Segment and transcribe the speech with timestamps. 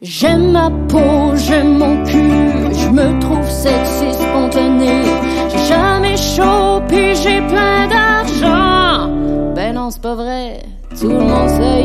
[0.00, 5.02] J'aime ma peau, j'aime mon cul, je me trouve sexy spontané.
[5.50, 9.08] J'ai jamais chaud, puis j'ai plein d'argent.
[9.56, 10.62] Ben non, c'est pas vrai,
[11.00, 11.84] tout le monde sait.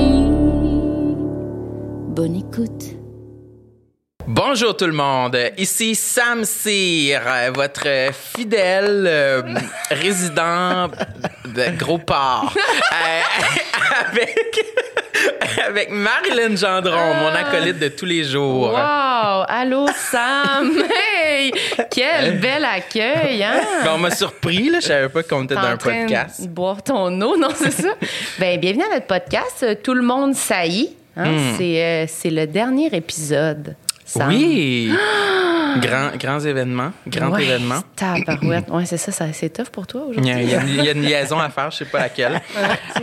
[2.16, 3.00] Bonne écoute.
[4.28, 7.20] Bonjour tout le monde, ici Sam Cyr,
[7.56, 9.42] votre fidèle euh,
[9.90, 10.88] résident
[11.46, 12.54] de Gros Port,
[12.94, 13.22] Euh,
[14.08, 14.66] avec,
[15.68, 18.72] avec Marilyn Gendron, mon acolyte de tous les jours.
[18.74, 19.46] Wow!
[19.48, 20.72] Allô, Sam!
[21.26, 21.52] Hey!
[21.90, 23.62] Quel bel accueil, hein?
[23.84, 26.42] Ben, on m'a surpris, là, je savais pas qu'on était dans un podcast.
[26.42, 27.90] de boire ton eau, non, c'est ça?
[28.40, 29.66] ben, bienvenue à notre podcast.
[29.84, 30.96] Tout le monde saillit.
[31.16, 31.32] Hein?
[31.32, 31.56] Hmm.
[31.58, 33.76] C'est, euh, c'est le dernier épisode.
[34.14, 34.28] Sam.
[34.30, 34.92] Oui!
[35.82, 37.80] Grand, grands événements, grand Ouais, événement.
[37.96, 38.70] Tabarouette.
[38.70, 40.32] Ouais, c'est ça, ça, c'est tough pour toi aujourd'hui.
[40.32, 42.40] il y a une- il y a une liaison à faire, je sais pas laquelle.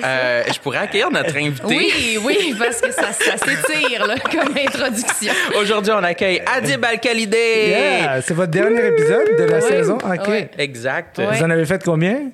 [0.03, 1.67] Euh, je pourrais accueillir notre invité.
[1.67, 5.33] Oui, oui, parce que ça, ça s'étire là, comme introduction.
[5.61, 7.67] Aujourd'hui, on accueille Adib Al-Khalidé.
[7.69, 9.63] Yeah, c'est votre dernier épisode de la Oui.
[9.69, 9.99] saison?
[9.99, 10.21] OK.
[10.29, 10.45] Oui.
[10.59, 11.21] Exact.
[11.21, 12.31] Vous en avez fait combien?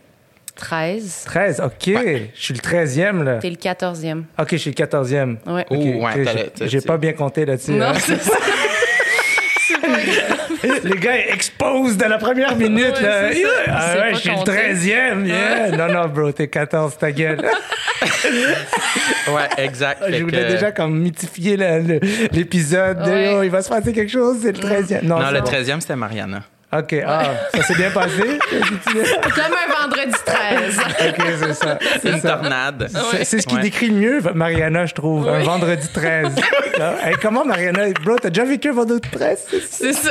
[0.57, 1.23] 13.
[1.27, 1.61] 13.
[1.61, 1.73] OK.
[1.87, 3.37] Je suis le 13e, là.
[3.39, 4.25] T'es le 14e.
[4.39, 5.37] OK, je suis le 14e.
[5.47, 5.65] Ouais.
[5.71, 7.73] Oh, OK, ouais, OK, t'as- j'ai- pas bien compté là-dessus.
[7.73, 7.95] Non, hein.
[7.99, 8.33] c'est ça.
[10.84, 12.97] Les gars ils exposent de la première minute.
[12.97, 13.29] Ouais, là.
[13.33, 13.49] c'est ça.
[13.49, 13.49] Yeah.
[13.69, 14.53] Ah ouais, je suis le compté.
[14.53, 15.27] 13e.
[15.27, 15.71] Yeah.
[15.77, 17.41] Non, non, bro, t'es 14, ta gueule.
[19.29, 20.03] Ouais, exact.
[20.09, 21.57] je voulais que- déjà comme mythifier
[22.33, 22.99] l'épisode.
[23.03, 23.34] de, Ouais.
[23.39, 25.01] oh, il va se passer quelque chose, c'est le 13e.
[25.05, 25.47] Non, Non, le bon.
[25.51, 26.43] 13e, c'était Mariana.
[26.72, 27.22] OK, ah,
[27.55, 28.22] ça s'est bien passé?
[28.50, 30.78] Comme un vendredi 13.
[31.09, 31.78] OK, c'est ça.
[32.03, 32.28] C'est une ça.
[32.33, 32.89] tornade.
[33.12, 33.62] C'est- C'est ce qui Ouais.
[33.62, 35.28] décrit le mieux Mariana, je trouve.
[35.28, 36.34] Un vendredi 13.
[36.78, 37.84] Là, hey, comment Mariana?
[38.05, 39.47] Bro, t'as déjà vécu un vendredi 13?
[39.70, 40.11] C'est ça.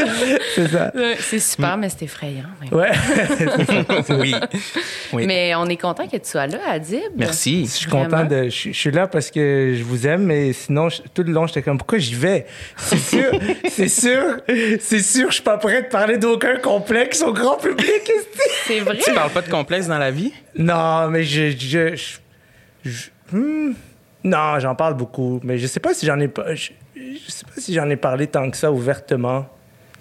[0.55, 0.91] C'est ça.
[1.19, 2.45] C'est super, mais c'est effrayant.
[2.61, 2.91] mais- Ouais.
[4.09, 4.35] Oui.
[5.13, 5.25] Oui.
[5.27, 6.99] Mais on est content que tu sois là, Adib.
[6.99, 7.67] Je Merci.
[7.67, 8.45] suis content de.
[8.45, 11.31] Je suis- je suis là parce que je vous aime, mais sinon, je- tout le
[11.33, 12.45] long, j'étais comme, pourquoi j'y vais?
[12.77, 13.31] C'est sûr,
[13.69, 14.37] c'est sûr,
[14.79, 18.11] c'est sûr, je suis pas prêt de parler d'aucun complexe au grand public.
[18.65, 18.97] C'est vrai.
[18.97, 20.33] Tu parles pas de complexe dans la vie?
[20.57, 21.51] non, mais je.
[21.51, 22.17] je, je-
[22.83, 23.73] je- hmm,
[24.23, 26.55] non, j'en parle beaucoup, mais je sais pas si j'en ai pas.
[26.55, 29.45] Je, je sais pas si j'en ai parlé tant que ça ouvertement,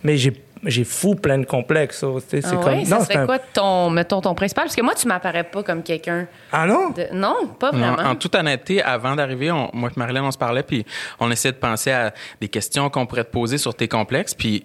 [0.02, 0.32] mais j'ai.
[0.66, 2.02] J'ai fou plein de complexes.
[2.26, 2.64] C'est Ah comme.
[2.78, 4.64] ouais, ça c'est serait un- quoi ton, mettons, ton principal?
[4.64, 6.88] Parce que moi, tu m'apparais pas comme quelqu'un Ah non?
[6.88, 7.04] de...
[7.12, 8.08] Non, pas Non, vraiment.
[8.12, 10.86] en toute honnêteté, avant d'arriver, moi et Marilyn, on se parlait, puis
[11.20, 14.64] on essayait de penser à des questions qu'on pourrait te poser sur tes complexes, puis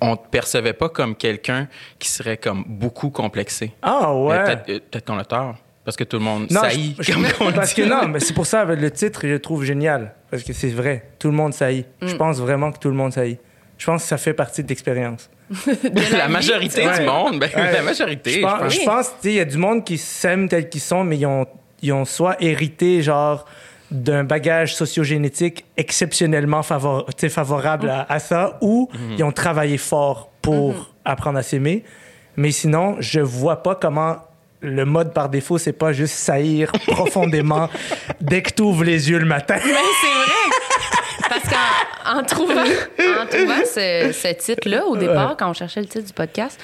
[0.00, 3.72] on te percevait pas comme quelqu'un qui serait comme beaucoup complexé.
[3.82, 4.44] Ah ouais.
[4.44, 7.26] Peut-être peut-être qu'on a tort, parce que tout le monde Non, saillit, je- je- comme
[7.40, 7.82] on parce dit.
[7.82, 10.14] que non, mais c'est pour ça le titre, je le trouve génial.
[10.30, 11.86] Parce que c'est vrai, tout le monde saillit.
[12.02, 12.18] Je Mm.
[12.18, 13.38] pense vraiment que tout le monde saillit.
[13.78, 15.30] Je pense que ça fait partie de l'expérience.
[16.12, 16.98] la, majorité Ouais.
[16.98, 17.72] du monde, ben, Ouais.
[17.72, 18.30] la majorité.
[18.30, 18.74] Je je pense, pense.
[18.74, 21.16] je pense, tu sais, il y a du monde qui s'aiment tels qu'ils sont, mais
[21.16, 21.46] ils ont,
[21.80, 23.46] ils ont soit hérité, genre,
[23.90, 29.14] d'un bagage sociogénétique exceptionnellement favor- favorable à, à ça, ou Mhm.
[29.18, 31.84] ils ont travaillé fort pour apprendre à s'aimer.
[32.36, 34.16] Mais sinon, je vois pas comment
[34.60, 37.68] le mode par défaut, c'est pas juste saillir profondément
[38.20, 39.56] dès que tu ouvres les yeux le matin.
[39.56, 41.30] Mais c'est vrai.
[41.30, 45.86] Parce qu'en en trouvant, en trouvant ce, ce titre-là, au départ, quand on cherchait le
[45.86, 46.58] titre du podcast,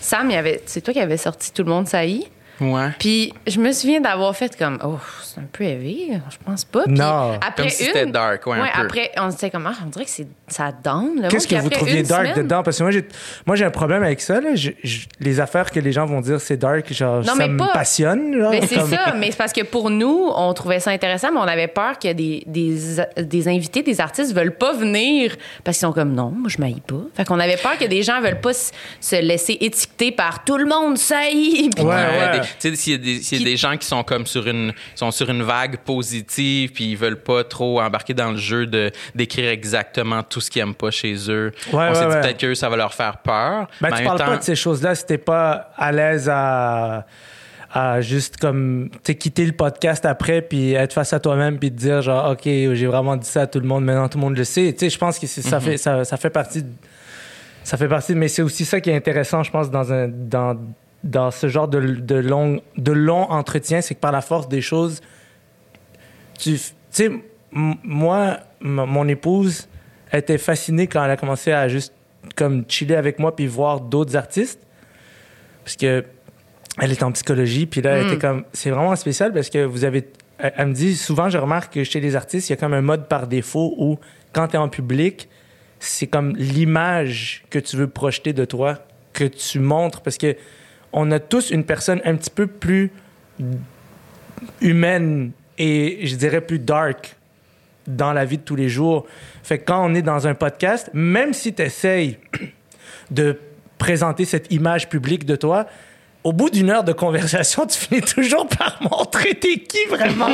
[0.00, 2.28] Sam, il y avait- c'est toi qui avais sorti Tout le monde saillit.
[2.60, 2.88] Ouais.
[2.98, 6.82] Puis je me souviens d'avoir fait comme, oh, c'est un peu heavy, je pense pas.
[6.84, 7.34] Puis Non.
[7.40, 8.82] Après Comme si une, c'était dark, ouais, un peu.
[8.86, 11.22] après, on se disait comme, ah, on dirait que c'est, ça down.
[11.22, 12.62] le Qu'est-ce que vous trouviez dark semaine- dedans?
[12.64, 13.06] Parce que moi, j'ai,
[13.46, 14.40] moi, j'ai un problème avec ça.
[14.40, 14.54] Là.
[14.54, 17.48] Je- je- les affaires que les gens vont dire c'est dark, genre, Non, ça mais
[17.48, 18.36] me pas- passionne.
[18.40, 21.30] genre, Mais c'est comme- ça, mais c'est parce que pour nous, on trouvait ça intéressant,
[21.32, 22.76] mais on avait peur que des, des,
[23.18, 26.80] des invités, des artistes veulent pas venir parce qu'ils sont comme non, moi je m'haïs
[26.80, 26.96] pas.
[27.14, 30.66] Fait qu'on avait peur que des gens veulent pas se laisser étiqueter par tout le
[30.66, 31.74] monde, ça y est.
[31.74, 32.40] Puis- Ouais, Ouais, ouais.
[32.60, 34.26] Tu sais, s'il y a, des, s'il y a Qui- des gens qui sont comme
[34.26, 38.36] sur une, sont sur une vague positive, puis ils veulent pas trop embarquer dans le
[38.38, 41.52] jeu de d'écrire exactement tout ce qu'ils aiment pas chez eux.
[41.72, 42.20] Ouais, on s'est ouais, dit ouais.
[42.22, 43.68] peut-être que ça va leur faire peur.
[43.80, 47.06] Ben, mais tu parles temps- pas de ces choses-là si t'es pas à l'aise à,
[47.72, 51.76] à juste comme tu quitter le podcast après puis être face à toi-même puis te
[51.76, 54.36] dire genre ok j'ai vraiment dit ça à tout le monde maintenant tout le monde
[54.38, 56.72] le sait tu sais je pense que c'est- ça fait ça, ça fait partie de-
[57.62, 60.56] ça fait partie mais c'est aussi ça qui est intéressant je pense dans un dans
[61.04, 64.60] dans ce genre de, de long de long entretien c'est que par la force des
[64.60, 65.00] choses
[66.38, 66.58] tu
[66.90, 67.10] sais
[67.52, 69.68] moi mon épouse
[70.12, 71.92] était fascinée quand elle a commencé à juste
[72.34, 74.60] comme chiller avec moi puis voir d'autres artistes
[75.64, 76.04] parce que
[76.80, 78.08] elle est en psychologie puis là elle Mm.
[78.08, 80.08] était comme c'est vraiment spécial parce que vous avez
[80.38, 82.74] elle, elle me dit souvent je remarque que chez les artistes il y a comme
[82.74, 83.98] un mode par défaut où
[84.32, 85.28] quand tu es en public
[85.80, 88.78] c'est comme l'image que tu veux projeter de toi
[89.12, 90.36] que tu montres parce que
[90.92, 92.90] on a tous une personne un petit peu plus
[94.60, 97.16] humaine et je dirais plus dark
[97.86, 99.06] dans la vie de tous les jours.
[99.42, 102.18] Fait que quand on est dans un podcast, même si tu essayes
[103.10, 103.38] de
[103.78, 105.66] présenter cette image publique de toi,
[106.24, 110.26] au bout d'une heure de conversation, tu finis toujours par montrer t'es qui vraiment.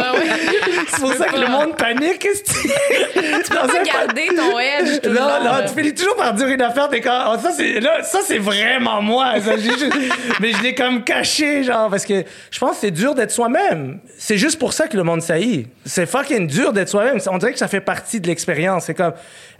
[0.89, 2.21] c'est pour ça que le monde panique.
[2.21, 6.49] Tu peux pas garder ton edge tout Non, le non, tu finis toujours par dire
[6.49, 9.35] une affaire, t'es comme, oh, ça c'est, là, ça c'est vraiment moi.
[9.41, 9.93] Ça, j'ai juste-
[10.41, 14.01] mais je l'ai comme caché, genre, parce que je pense que c'est dur d'être soi-même.
[14.19, 15.67] C'est juste pour ça que le monde saillit.
[15.85, 17.19] C'est fucking dur d'être soi-même.
[17.29, 18.87] On dirait que ça fait partie de l'expérience.
[18.87, 19.13] C'est comme,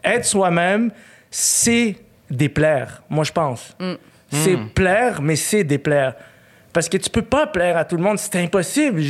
[0.03, 0.91] être soi-même,
[1.31, 1.97] c'est
[2.31, 3.77] déplaire, moi je pense.
[4.35, 6.15] C'est plaire, mais c'est déplaire.
[6.73, 9.01] Parce que tu peux pas plaire à tout le monde, c'est impossible.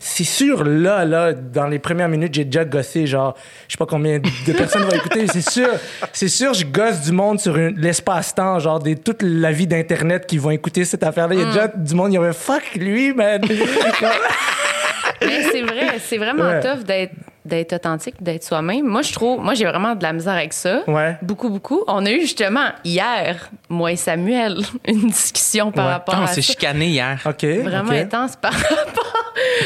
[0.00, 3.36] C'est sûr, là, là, dans les premières minutes, j'ai déjà gossé, genre,
[3.68, 5.68] je sais pas combien de personnes vont écouter, c'est sûr,
[6.12, 10.38] c'est sûr, je gosse du monde sur l'espace-temps, genre, des, toute la vie d'Internet qui
[10.38, 11.34] vont écouter cette affaire-là.
[11.36, 13.40] Il y a déjà du monde, il y avait fuck lui, man.
[15.20, 16.60] Mais c'est vrai, c'est vraiment Ouais.
[16.60, 17.12] tough d'être
[17.44, 18.86] d'être authentique, d'être soi-même.
[18.86, 20.82] Moi, je trouve, moi, j'ai vraiment de la misère avec ça.
[20.86, 21.16] Ouais.
[21.22, 21.82] Beaucoup, beaucoup.
[21.88, 25.92] On a eu justement hier, moi et Samuel, une discussion par Ouais.
[25.92, 26.52] rapport Ah, on à s'est ça.
[26.52, 27.18] chicané hier.
[27.26, 27.44] OK.
[27.44, 29.12] Vraiment intense par rapport,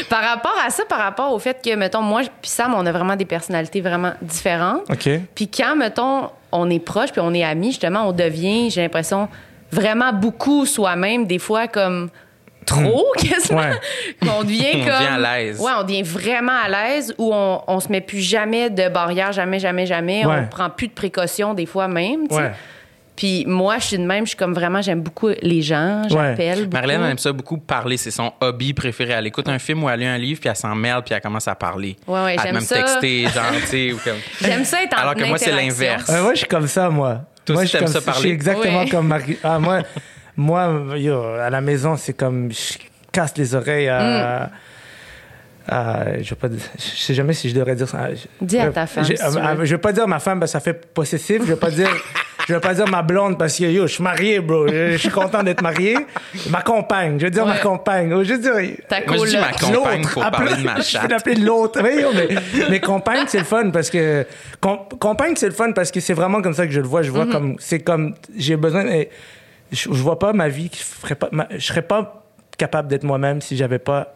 [0.09, 2.91] par rapport à ça, par rapport au fait que, mettons, moi puis Sam, on a
[2.91, 4.81] vraiment des personnalités vraiment différentes.
[4.89, 5.09] OK.
[5.35, 9.27] Puis quand, mettons, on est proche puis on est amis, justement, on devient, j'ai l'impression,
[9.71, 12.09] vraiment beaucoup soi-même, des fois comme
[12.67, 13.59] trop, quasiment.
[13.59, 13.71] Ouais.
[14.21, 14.93] Qu'on devient On comme.
[14.93, 15.59] devient à l'aise.
[15.59, 19.31] Ouais, on devient vraiment à l'aise où on, on se met plus jamais de barrières,
[19.31, 20.25] jamais, jamais, jamais.
[20.25, 20.41] Ouais.
[20.43, 22.41] On prend plus de précautions, des fois même, tu sais.
[22.41, 22.51] Ouais.
[23.15, 26.65] Puis moi, je suis de même, je suis comme vraiment, j'aime beaucoup les gens, j'appelle.
[26.65, 26.73] beaucoup.
[26.73, 29.13] Marlène elle aime ça beaucoup parler, c'est son hobby préféré.
[29.13, 31.21] Elle écoute un film ou elle lit un livre, puis elle s'en mêle, puis elle
[31.21, 31.95] commence à parler.
[32.05, 32.75] Ouais, ouais, elle j'aime même ça.
[32.75, 34.17] texter, genre, tu sais, ou comme.
[34.41, 36.07] J'aime ça être en Alors que moi, c'est l'inverse.
[36.09, 37.21] Ouais, moi, je suis comme ça, moi.
[37.43, 38.29] Toi moi, aussi, je suis t'aimes comme ça Je suis parler?
[38.29, 38.89] exactement Ouais.
[38.89, 39.37] comme Marie.
[39.43, 39.79] Ah, moi,
[40.37, 42.51] moi yo, à la maison, c'est comme.
[42.51, 42.77] Je
[43.11, 44.51] casse les oreilles à.
[45.67, 48.07] à- je, vais pas, dire- je sais jamais si je devrais dire ça.
[48.41, 49.11] Dis à ta femme, Je,
[49.57, 49.65] veux.
[49.65, 51.41] je vais pas dire ma femme, parce que ça fait possessif.
[51.41, 51.89] Je vais pas dire.
[52.47, 54.69] Je vais pas dire ma blonde parce que yo, je suis marié, bro.
[54.69, 55.97] Je, je suis content d'être marié.
[56.49, 57.19] Ma compagne.
[57.19, 58.09] Je vais dire ma compagne.
[58.23, 58.53] Je vais dire.
[58.87, 60.13] Ta Moi, je dis ma compagne L'autre.
[60.13, 61.01] pour parler de ma Appelle- Je chatte.
[61.01, 61.81] peux l'appeler l'autre.
[61.85, 62.29] Yo, mais,
[62.69, 64.25] mais compagne, c'est le fun parce que.
[64.61, 67.01] com- compagne, c'est le fun parce que c'est vraiment comme ça que je le vois.
[67.01, 67.31] Je vois Mm-hmm.
[67.33, 67.55] comme.
[67.59, 68.15] C'est comme.
[68.37, 68.85] J'ai besoin.
[68.85, 69.09] et
[69.71, 71.29] Je, je vois pas ma vie qui ferait pas.
[71.31, 72.23] ma- je serais pas
[72.57, 74.15] capable d'être moi-même si j'avais pas.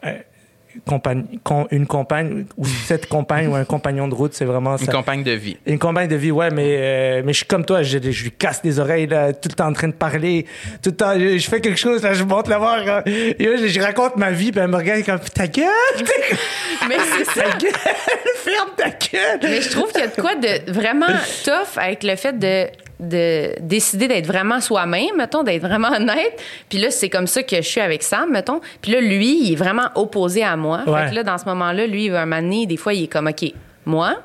[0.86, 4.86] compagne, con- une compagne ou cette compagne ou un compagnon de route, c'est vraiment Une
[4.86, 4.92] ça.
[4.94, 5.58] compagne de vie.
[5.66, 8.32] Une compagne de vie, ouais, mais, euh, mais je suis comme toi, je, je lui
[8.32, 10.46] casse les oreilles, là, tout le temps en train de parler,
[10.82, 13.36] tout le temps, je, je fais quelque chose, là, je monte la voir, là, et
[13.46, 15.68] là, je, je raconte ma vie, puis elle me regarde comme, ta gueule,
[16.88, 17.50] Mais c'est ça.
[17.50, 17.72] ta gueule,
[18.38, 19.40] ferme ta gueule.
[19.44, 21.08] Mais je trouve qu'il y a de quoi de vraiment
[21.44, 22.68] tough avec le fait de,
[23.02, 26.42] de décider d'être vraiment soi-même, mettons, d'être vraiment honnête.
[26.70, 28.62] Puis là, c'est comme ça que je suis avec Sam, mettons.
[28.82, 30.82] Puis là, lui, il est vraiment opposé à moi.
[30.88, 31.06] Ouais.
[31.06, 33.04] Fait que là, dans ce moment-là, lui, il veut un moment donné, des fois, il
[33.04, 33.52] est comme, OK,
[33.86, 34.16] moi,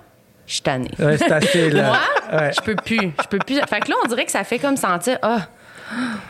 [0.46, 0.90] je suis tannée.
[0.98, 1.82] Ouais, c'est assez, là.
[1.84, 1.98] Moi,
[2.40, 2.50] Ouais.
[2.56, 2.98] je peux plus.
[3.22, 3.56] Je peux plus.
[3.68, 5.46] Fait que là, on dirait que ça fait comme sentir, ah,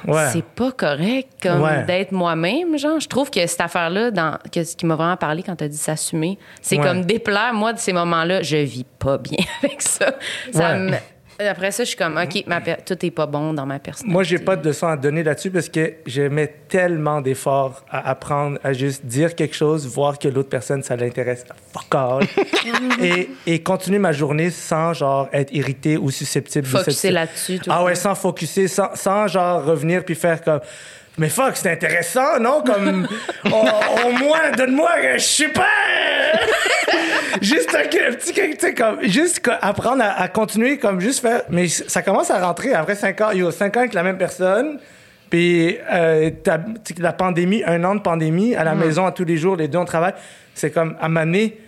[0.06, 0.26] Ouais.
[0.32, 1.82] c'est pas correct comme Ouais.
[1.84, 5.16] d'être moi-même genre je trouve que cette affaire là dans que ce qui m'a vraiment
[5.16, 6.84] parlé quand t'as dit s'assumer c'est Ouais.
[6.84, 10.12] comme déplaire moi de ces moments là je vis pas bien avec ça,
[10.52, 11.02] ça Ouais.
[11.38, 14.12] Après ça je suis comme ok ma per- tout est pas bon dans ma personnalité
[14.12, 18.08] Moi, j'ai pas de leçon à donner là-dessus parce que je mets tellement d'efforts à
[18.10, 21.44] apprendre à juste dire quelque chose, voir que l'autre personne, ça l'intéresse.
[21.72, 22.22] Fuck all.
[23.02, 26.66] et, et continuer ma journée sans, genre, être irrité ou susceptible.
[26.88, 30.61] cette- là-dessus, tout Ah ouais, sans focuser, sans, sans, genre, revenir puis faire comme.
[31.18, 32.62] Mais fuck, c'est intéressant, non?
[32.64, 33.06] Comme,
[33.46, 33.49] au,
[34.08, 35.66] au moins, donne-moi, je sais pas.
[37.43, 41.43] juste un, petit, tu sais, comme, juste apprendre à, à continuer, comme, juste faire.
[41.50, 43.33] Mais ça commence à rentrer après 5 ans.
[43.33, 44.78] Yo, 5 ans avec la même personne.
[45.31, 46.31] Puis, euh,
[46.99, 49.78] la pandémie, un an de pandémie, à la maison, à tous les jours, les deux,
[49.78, 50.14] on travaille.
[50.55, 51.59] C'est comme, à m'amener,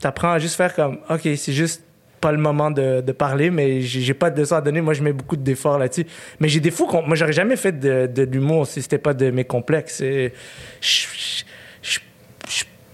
[0.00, 1.82] tu apprends à juste faire comme, OK, c'est juste
[2.20, 4.80] pas le moment de, de parler, mais j'ai pas de leçon à donner.
[4.80, 6.04] Moi, je mets beaucoup d'efforts là-dessus.
[6.40, 6.88] Mais j'ai des fous.
[7.06, 10.00] Moi, j'aurais jamais fait de, de l'humour si c'était pas de mes complexes.
[10.00, 10.32] Et
[10.80, 11.44] Je, je-
[11.82, 11.98] je-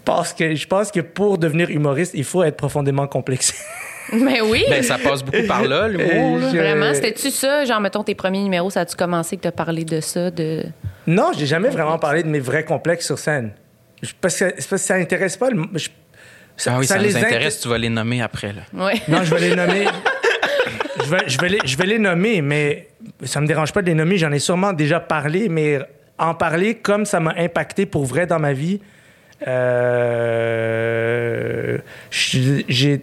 [0.06, 3.54] je pense que, je pense que pour devenir humoriste, il faut être profondément complexé.
[4.12, 6.38] mais oui Ben, ça passe beaucoup par là, l'humour.
[6.52, 7.64] Je- vraiment c'était-tu ça?
[7.64, 10.62] Genre mettons tes premiers numéros ça a-tu commencé que t'as parlé de ça de
[11.06, 13.52] non, j'ai jamais vraiment parlé de mes vrais complexes sur scène.
[14.02, 15.48] Je- Parce que, parce que ça intéresse pas.
[15.50, 15.88] le- je-
[16.66, 18.52] Ah oui, ça, les nous int- intéresse, tu vas les nommer après.
[18.52, 18.62] Là.
[18.86, 19.86] ouais Non, je vais les nommer.
[21.04, 22.88] je, vais, je, vais les, je vais les nommer, mais
[23.22, 24.16] ça me dérange pas de les nommer.
[24.18, 25.78] J'en ai sûrement déjà parlé, mais
[26.18, 28.80] en parler comme ça m'a impacté pour vrai dans ma vie.
[29.46, 30.74] Euh,
[32.10, 33.00] j'ai,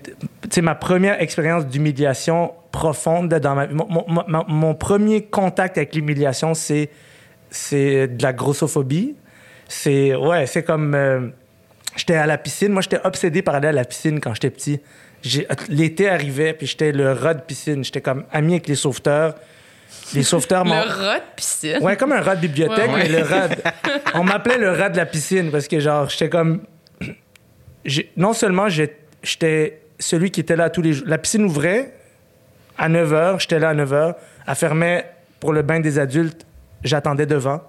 [0.62, 3.68] ma première expérience d'humiliation profonde dans ma.
[3.68, 4.06] Mon,
[4.48, 6.90] mon- premier contact avec l'humiliation, c'est,
[7.50, 9.16] c'est de la grossophobie.
[9.68, 10.96] C'est, ouais, c'est comme.
[10.96, 11.28] euh,
[11.96, 12.72] j'étais à la piscine.
[12.72, 14.80] Moi, j'étais obsédé par aller à la piscine quand j'étais petit.
[15.70, 17.84] L'été arrivait, puis j'étais le rat de piscine.
[17.84, 19.36] J'étais comme ami avec les sauveteurs.
[20.14, 20.74] Les sauveteurs m'ont...
[20.76, 21.78] Le rat de piscine.
[21.82, 23.48] Ouais, comme un rat de bibliothèque, Ouais, mais le rat.
[23.48, 23.56] de-
[24.16, 26.64] On m'appelait le rat de la piscine parce que, genre, j'étais comme.
[28.18, 31.08] Non seulement j'étais celui qui était là tous les jours.
[31.08, 31.94] La piscine ouvrait
[32.78, 34.16] à 9 h, j'étais là à 9 h.
[34.48, 36.46] Elle fermait pour le bain des adultes,
[36.84, 37.62] j'attendais devant.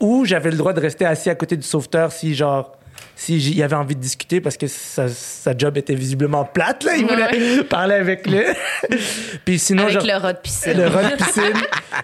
[0.00, 2.75] Ou j'avais le droit de rester assis à côté du sauveteur si, genre.
[3.18, 6.96] Si il avait envie de discuter parce que sa, sa job était visiblement plate, là.
[6.96, 8.40] Il voulait parler avec lui.
[9.46, 10.76] Puis sinon, Avec je- le rat de piscine.
[10.76, 11.54] le rat de piscine.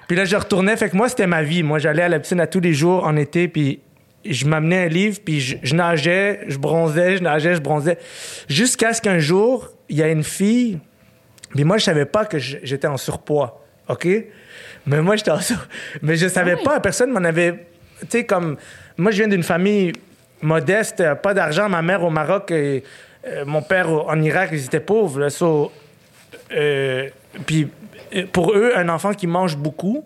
[0.09, 0.75] puis là, je retournais.
[0.77, 1.63] Fait que moi, c'était ma vie.
[1.63, 3.47] Moi, j'allais à la piscine à tous les jours en été.
[3.49, 3.81] Puis
[4.25, 5.19] je m'amenais un livre.
[5.23, 7.99] Puis je, je nageais, je bronzais, je nageais, je bronzais.
[8.49, 10.79] Jusqu'à ce qu'un jour, il y a une fille.
[11.55, 13.63] Puis moi, je savais pas que j'étais en surpoids.
[13.91, 14.09] OK?
[14.87, 15.67] Mais moi, j'étais en surpoids.
[16.01, 16.81] Mais je savais pas.
[16.81, 17.67] Personne m'en avait.
[18.01, 18.57] Tu sais, comme.
[18.97, 19.93] Moi, je viens d'une famille
[20.43, 21.69] modeste, euh, pas d'argent.
[21.69, 22.83] Ma mère au Maroc et
[23.27, 25.29] euh, mon père en Irak, ils étaient pauvres.
[25.29, 25.73] So,
[26.53, 27.09] euh,
[27.47, 27.69] puis
[28.33, 30.05] pour eux, un enfant qui mange beaucoup,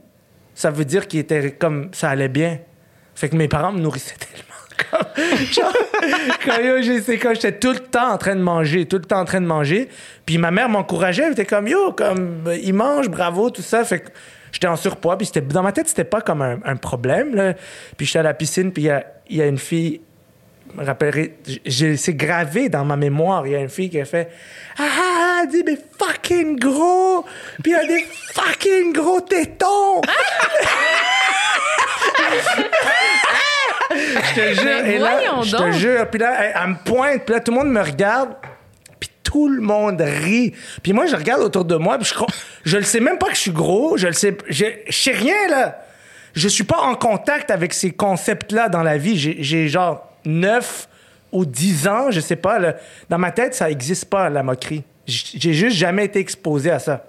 [0.54, 2.58] ça veut dire qu'il était comme ça allait bien.
[3.14, 4.42] Fait que mes parents me nourrissaient tellement.
[6.44, 9.46] Quand j'étais tout le temps en train de manger, tout le temps en train de
[9.46, 9.88] manger.
[10.26, 13.84] Puis ma mère m'encourageait, elle était comme yo, comme il mange, bravo, tout ça.
[13.84, 14.10] Fait que
[14.52, 15.16] j'étais en surpoids.
[15.16, 17.54] Puis dans ma tête, c'était pas comme un, problème.
[17.96, 18.88] Puis j'étais à la piscine, puis
[19.30, 20.02] il y a une fille
[20.74, 23.46] me rappellerai, j'ai- c'est gravé dans ma mémoire.
[23.46, 24.28] Il y a une fille qui a fait
[24.78, 27.24] Ah ah, elle dit, mais fucking gros!
[27.62, 28.04] Puis il y a des
[28.34, 30.02] fucking gros tétons!
[33.90, 37.34] je te jure, et là, je te jure, puis là, elle, elle me pointe, puis
[37.34, 38.34] là, tout le monde me regarde,
[39.00, 40.54] puis tout le monde rit.
[40.82, 42.26] Puis moi, je regarde autour de moi, puis je, crois-
[42.64, 45.12] je le sais même pas que je suis gros, je le sais, je, je sais
[45.12, 45.82] rien, là.
[46.34, 49.16] Je suis pas en contact avec ces concepts-là dans la vie.
[49.18, 50.88] J'ai genre 9
[51.32, 52.58] ou 10 ans, je sais pas.
[53.08, 54.84] Dans ma tête, ça existe pas, la moquerie.
[55.06, 57.04] J'ai juste jamais été exposé à ça.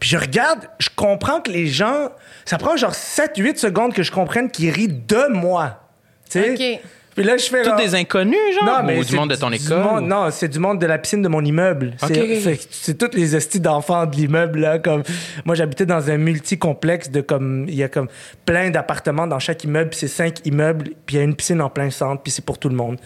[0.00, 2.10] Puis je regarde, je comprends que les gens.
[2.44, 5.82] Ça prend genre 7-8 secondes que je comprenne qu'ils rient de moi.
[6.30, 6.56] Tu.
[7.16, 7.64] Puis là, je fais.
[7.64, 8.82] Genre- des inconnus, genre?
[8.98, 9.82] ou du monde de ton école?
[9.82, 11.94] monde- non, c'est du monde de la piscine de mon immeuble.
[12.02, 12.12] Ok,
[12.70, 14.78] C'est- toutes les estis d'enfants de l'immeuble là.
[14.78, 15.02] Comme
[15.46, 18.08] moi, j'habitais dans un multi-complexe de comme il y a comme
[18.44, 19.90] plein d'appartements dans chaque immeuble.
[19.94, 20.90] C'est cinq immeubles.
[21.06, 22.22] Puis il y a une piscine en plein centre.
[22.22, 22.96] Puis c'est pour tout le monde.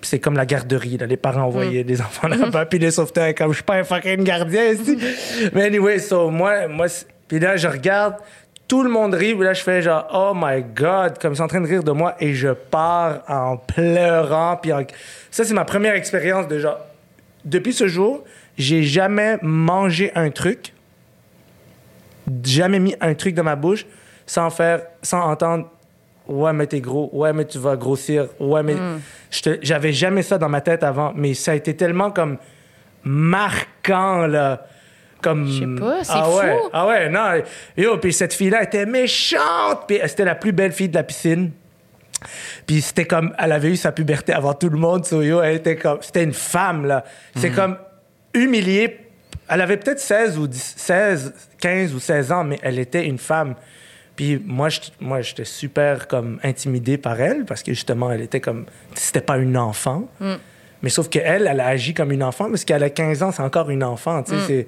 [0.00, 0.96] Puis c'est comme la garderie.
[0.96, 1.06] Là.
[1.06, 2.64] Les parents envoyaient des enfants là-bas.
[2.66, 4.96] Puis les sauveteurs comme je suis pas un fucking gardien ici.
[5.52, 6.86] Mais anyway, so moi, moi,
[7.28, 8.14] puis là je regarde.
[8.70, 11.42] Tout le monde rit, puis là, je fais genre, oh my God, comme ils sont
[11.42, 14.56] en train de rire de moi, et je pars en pleurant.
[14.62, 14.84] Puis en-
[15.28, 16.78] ça, c'est ma première expérience de genre.
[17.44, 18.22] Depuis ce jour,
[18.56, 20.72] j'ai jamais mangé un truc,
[22.44, 23.86] jamais mis un truc dans ma bouche
[24.24, 25.68] sans faire, sans entendre,
[26.28, 28.76] ouais, mais t'es gros, ouais, mais tu vas grossir, ouais, mais.
[29.42, 32.36] Te- J'avais jamais ça dans ma tête avant, mais ça a été tellement comme
[33.02, 34.64] marquant, là.
[35.22, 35.46] Comme...
[35.46, 36.68] Je sais pas, c'est ah ouais, fou.
[36.72, 37.42] Ah ouais, non.
[37.76, 41.50] Yo, puis cette fille-là était méchante, puis c'était la plus belle fille de la piscine.
[42.66, 45.56] Puis c'était comme, elle avait eu sa puberté avant tout le monde, so yo, elle
[45.56, 47.04] était comme, c'était une femme, là.
[47.36, 47.76] C'est comme
[48.34, 48.98] humiliée.
[49.48, 53.18] Elle avait peut-être 16 ou 10 16, 15 ou 16 ans, mais elle était une
[53.18, 53.54] femme.
[54.14, 58.38] Puis moi, je- moi, j'étais super comme intimidé par elle parce que justement, elle était
[58.40, 60.08] comme, c'était pas une enfant.
[60.82, 63.42] Mais sauf qu'elle, elle a agi comme une enfant parce qu'elle a 15 ans, c'est
[63.42, 64.46] encore une enfant, tu sais.
[64.46, 64.66] c'est-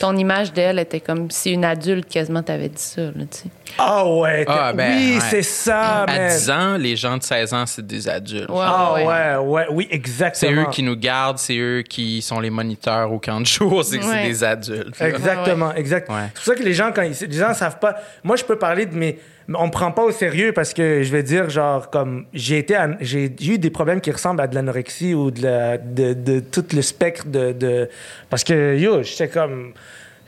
[0.00, 3.48] Ton image d'elle était comme si une adulte quasiment t'avait dit ça, là, tu sais.
[3.78, 5.20] Ah ouais, Ah, ben, oui, ouais.
[5.30, 6.28] c'est ça, À man.
[6.28, 8.50] 10 ans, les gens de 16 ans, c'est des adultes.
[8.50, 9.06] Ouais, Ah ouais.
[9.06, 10.62] ouais, ouais, oui, C'est exactement.
[10.62, 14.02] eux qui nous gardent, c'est eux qui sont les moniteurs au camp de jour, c'est
[14.02, 15.00] c'est des adultes.
[15.00, 16.10] Exactement, exact.
[16.10, 16.16] Ouais.
[16.34, 17.94] C'est pour ça que les gens, quand ils, les gens savent pas.
[18.24, 19.18] Moi, je peux parler de mes.
[19.52, 22.24] On me prend pas au sérieux parce que je vais dire, genre, comme.
[22.32, 22.76] J'ai été.
[23.00, 26.64] J'ai eu des problèmes qui ressemblent à de l'anorexie ou de, la, de, de tout
[26.74, 27.52] le spectre de.
[27.52, 27.88] de-
[28.30, 29.72] parce que, yo, j'étais comme.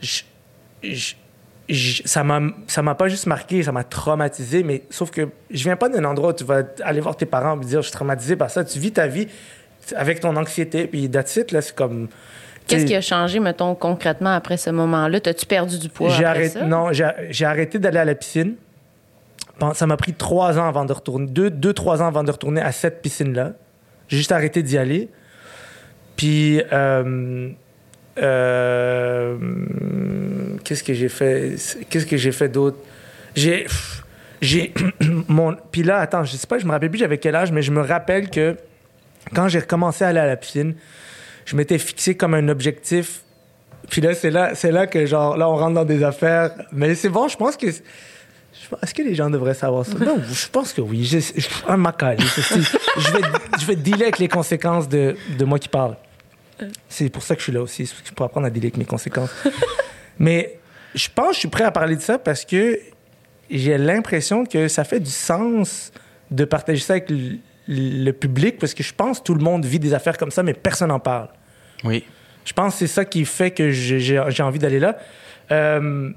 [0.03, 0.23] je-
[0.83, 1.15] je-
[1.69, 5.65] je- ça m'a ça m'a pas juste marqué, ça m'a traumatisé, mais sauf que je
[5.65, 7.93] viens pas d'un endroit où tu vas aller voir tes parents et dire je suis
[7.97, 8.65] traumatisé par ça.
[8.65, 9.27] Tu vis ta vie
[9.97, 12.09] avec ton anxiété, puis that's it, là, c'est comme.
[12.69, 15.21] Qu'est-ce qui a changé, mettons, concrètement après ce moment-là?
[15.21, 18.57] T'as-tu perdu du poids j'ai arrêté, non, j'ai, j'ai arrêté d'aller à la piscine.
[19.75, 22.61] Ça m'a pris trois ans avant de retourner, deux, deux, trois ans avant de retourner
[22.61, 23.53] à cette piscine-là.
[24.09, 25.09] J'ai juste arrêté d'y aller.
[26.17, 27.51] Puis, euh,
[28.19, 29.37] euh,
[30.63, 31.57] qu'est-ce que j'ai fait?
[31.89, 32.79] Qu'est-ce que j'ai fait d'autre?
[33.35, 33.67] J'ai,
[34.41, 34.75] j'ai,
[35.29, 37.63] mon, puis là, attends, je sais pas, je me rappelle plus j'avais quel âge, mais
[37.63, 38.57] je me rappelle que
[39.35, 40.75] quand j'ai recommencé à aller à la piscine,
[41.47, 43.23] je m'étais fixé comme un objectif
[43.89, 46.51] puis là, c'est là, c'est là que, genre, là, on rentre dans des affaires.
[46.73, 47.67] Mais c'est bon, je pense que.
[48.83, 49.97] Est-ce que les gens devraient savoir ça?
[49.99, 51.05] Non, je pense que oui.
[51.05, 53.21] Je, je, un macali, c'est- je vais,
[53.61, 55.97] je vais dealer avec les conséquences de, de moi qui parle.
[56.89, 58.85] C'est pour ça que je suis là aussi, c'est pour apprendre à dealer avec mes
[58.87, 59.31] conséquences.
[60.19, 60.59] Mais
[60.95, 62.81] je pense que je suis prêt à parler de ça parce que
[63.51, 65.93] j'ai l'impression que ça fait du sens
[66.31, 69.65] de partager ça avec le, le public parce que je pense que tout le monde
[69.65, 71.29] vit des affaires comme ça, mais personne n'en parle.
[71.85, 72.05] Oui.
[72.45, 74.97] Je pense que c'est ça qui fait que j'ai envie d'aller là.
[75.53, 76.15] Euh, là,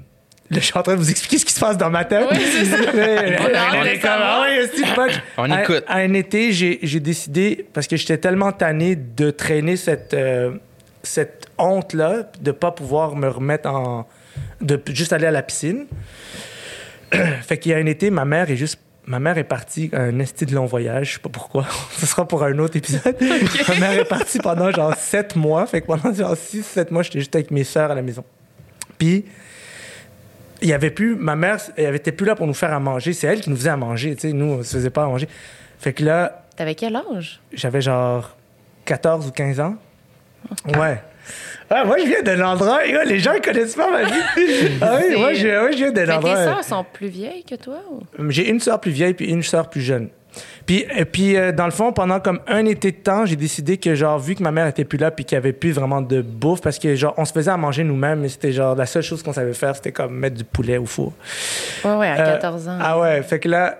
[0.50, 2.26] je suis en train de vous expliquer ce qui se passe dans ma tête.
[2.30, 2.76] Oui, c'est ça.
[2.94, 5.12] Mais- On est comme, ah ouais, punch.
[5.36, 5.84] On écoute.
[5.86, 10.52] À, un été, j'ai j'ai décidé, parce que j'étais tellement tanné de traîner cette, euh,
[11.02, 14.08] cette honte-là, de pas pouvoir me remettre en.
[14.60, 15.86] de juste aller à la piscine.
[17.42, 18.78] fait qu'il y a un été, ma mère est juste.
[19.06, 21.66] Ma mère est partie un esti de long voyage, je sais pas pourquoi.
[21.96, 23.16] Ce sera pour un autre épisode.
[23.68, 25.66] ma mère est partie pendant genre sept mois.
[25.66, 28.22] Fait que pendant genre six, sept mois, j'étais juste avec mes sœurs à la maison.
[28.98, 29.24] Puis,
[30.62, 31.14] il y avait plus.
[31.16, 33.12] Ma mère, elle était plus là pour nous faire à manger.
[33.12, 34.14] C'est elle qui nous faisait à manger.
[34.14, 35.28] Tu sais, nous, on se faisait pas à manger.
[35.78, 37.40] Fait que là, T'avais quel âge?
[37.52, 38.36] j'avais genre
[38.84, 39.76] 14 ou 15 ans.
[40.76, 41.00] Ouais.
[41.70, 42.84] Ah, moi, je viens d'un endroit.
[42.84, 44.12] et, ouais, les gens ne connaissent pas ma vie.
[44.82, 46.36] Ah oui, moi, je, ouais, je viens d'un Mais tes endroit.
[46.36, 47.78] sœurs sont plus vieilles que toi?
[47.90, 48.02] Ou?
[48.30, 50.08] J'ai une sœur plus vieille puis une sœur plus jeune.
[50.66, 53.76] Puis, et puis euh, dans le fond, pendant comme un été de temps, j'ai décidé
[53.78, 56.00] que, genre, vu que ma mère était plus là puis qu'il y avait plus vraiment
[56.00, 58.86] de bouffe, parce que, genre, on se faisait à manger nous-mêmes, mais c'était, genre, la
[58.86, 61.12] seule chose qu'on savait faire, c'était comme mettre du poulet au four.
[61.84, 62.78] Ouais, ouais, à Euh, 14 ans.
[62.80, 63.78] Ah ouais, fait que là.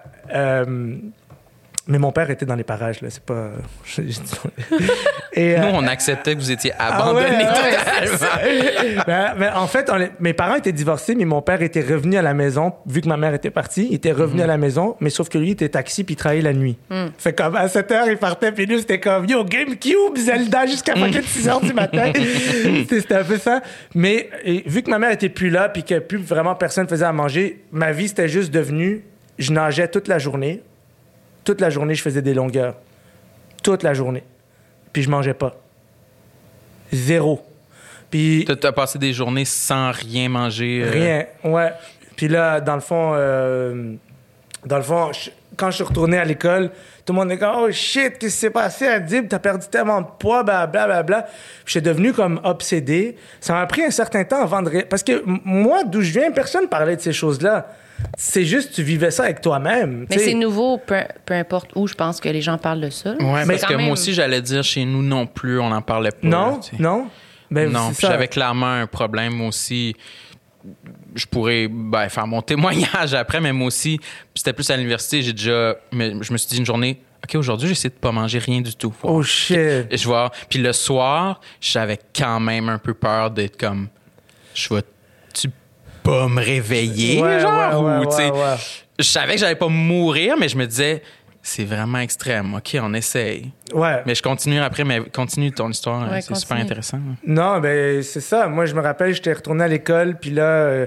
[1.86, 3.50] Mais mon père était dans les parages, là, c'est pas.
[3.98, 9.04] Nous, euh, on acceptait que vous étiez ah ouais, totalement.
[9.06, 12.22] ben, ben, en fait, on mes parents étaient divorcés, mais mon père était revenu à
[12.22, 15.10] la maison, vu que ma mère était partie, il était revenu à la maison, mais
[15.10, 16.76] sauf que lui, il était taxi puis il travaillait la nuit.
[17.18, 20.94] Fait comme à 7 h, il partait, puis nous, c'était comme Yo, GameCube, Zelda, jusqu'à
[20.94, 22.12] fucking 6 h du matin.
[22.14, 23.62] c'était c'était un peu ça.
[23.94, 27.04] Mais et, vu que ma mère était plus là, puis que plus vraiment personne faisait
[27.04, 29.04] à manger, ma vie, c'était juste devenu
[29.40, 30.62] je nageais toute la journée.
[31.44, 32.74] Toute la journée, je faisais des longueurs.
[33.62, 34.24] Toute la journée.
[34.92, 35.54] Puis je mangeais pas.
[36.92, 37.44] Zéro.
[38.10, 40.82] Puis T'as- passé des journées sans rien manger.
[40.84, 41.72] euh, Rien, ouais.
[42.16, 43.94] Puis là, dans le fond, euh,
[44.66, 46.70] dans le fond, je- quand je suis retourné à l'école,
[47.06, 49.28] tout le monde est comme Oh shit, qu'est-ce qui s'est passé à Dib?
[49.28, 50.86] T'as perdu tellement de poids, blablabla.
[51.02, 51.28] Bla, bla.
[51.64, 53.16] J'étais devenu comme obsédé.
[53.40, 54.82] Ça m'a pris un certain temps avant de.
[54.82, 57.68] Parce que moi, d'où je viens, personne parlait de ces choses-là.
[58.16, 60.06] C'est juste, tu vivais ça avec toi-même.
[60.10, 62.90] Mais tu c'est nouveau, peu, peu importe où, je pense que les gens parlent de
[62.90, 63.12] ça.
[63.14, 65.68] Ouais, Mais parce quand que même- moi aussi, j'allais dire chez nous non plus, on
[65.70, 66.26] n'en parlait pas.
[66.28, 66.82] Non, tu sais.
[66.82, 67.08] non?
[67.50, 68.12] Ben, non, c'est puis ça.
[68.12, 69.96] j'avais clairement un problème moi aussi.
[71.14, 75.22] Je pourrais ben, faire mon témoignage après, mais moi aussi, puis c'était plus à l'université,
[75.22, 75.76] j'ai déjà.
[75.92, 78.74] mais je me suis dit une journée, OK, aujourd'hui, j'essaie de pas manger rien du
[78.76, 78.94] tout.
[79.02, 79.56] Oh shit.
[79.90, 80.30] Et je vois.
[80.48, 83.88] Puis le soir, j'avais quand même un peu peur d'être comme.
[84.54, 85.48] Je vais-tu
[86.02, 87.20] pas me réveiller?
[87.22, 88.56] Ouais, genre, ouais, ou, ouais, tu sais, ouais, ouais.
[88.98, 91.02] Je savais que j'allais pas mourir, mais je me disais,
[91.42, 92.54] c'est vraiment extrême.
[92.54, 93.50] OK, on essaye.
[93.72, 94.02] Ouais.
[94.06, 96.10] Mais je continue après, mais continue ton histoire.
[96.10, 96.98] Ouais, c'est super intéressant.
[97.26, 98.46] Non, ben c'est ça.
[98.48, 100.86] Moi, je me rappelle, j'étais retourné à l'école, puis là, euh,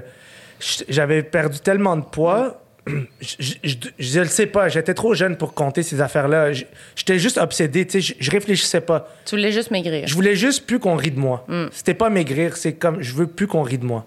[0.88, 2.60] j'avais perdu tellement de poids.
[3.20, 6.52] Je, je, je- je le sais pas, j'étais trop jeune pour compter ces affaires-là.
[6.94, 9.08] J'étais juste obsédé, tu sais, je, je réfléchissais pas.
[9.24, 10.06] Tu voulais juste maigrir.
[10.06, 11.46] Je voulais juste plus qu'on rie de moi.
[11.72, 14.04] C'était pas maigrir, c'est comme je veux plus qu'on rie de moi.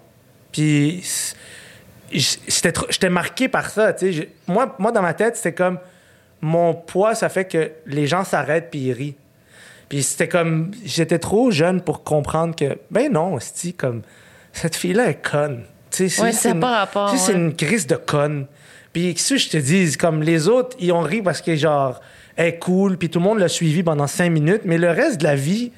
[0.52, 1.02] Puis
[2.12, 3.94] j'étais marqué par ça,
[4.46, 5.78] Moi, moi dans ma tête, c'était comme
[6.40, 9.16] mon poids, ça fait que les gens s'arrêtent puis ils rient.
[9.88, 14.02] Puis c'était comme j'étais trop jeune pour comprendre que ben non, c'est comme
[14.52, 15.64] cette fille-là est conne.
[15.90, 18.46] Tu sais, Ouais, a une- pas rapport, C'est une crise de conne.
[18.92, 22.00] Puis que je te dis, comme les autres, ils ont ri parce que genre
[22.36, 25.18] elle est cool, puis tout le monde l'a suivi pendant cinq minutes, mais le reste
[25.18, 25.72] de la vie,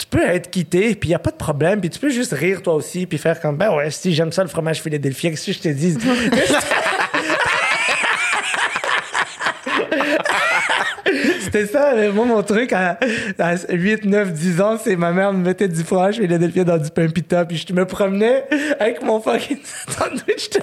[0.00, 2.32] tu peux être quitté, puis il n'y a pas de problème, puis tu peux juste
[2.32, 5.46] rire toi aussi, puis faire comme, ben ouais, si j'aime ça le fromage Philadelphia, qu'est-ce
[5.46, 5.94] que je te dis?
[11.40, 12.98] C'était ça, moi, mon truc à,
[13.38, 16.90] à 8, 9, 10 ans, c'est ma mère me mettait du fromage Philadelphia dans du
[16.90, 18.44] pain pita, puis je me promenais
[18.78, 20.60] avec mon fucking sandwich de.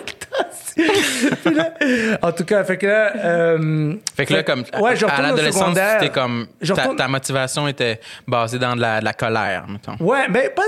[1.44, 1.74] Puis là,
[2.22, 3.12] en tout cas, fait que là.
[3.18, 7.68] euh, Fait que là, comme ouais, je à l'adolescence, c'était comme ta, retourne- ta motivation
[7.68, 9.96] était basée dans de la, de la colère, mettons.
[10.04, 10.64] Ouais, mais pas.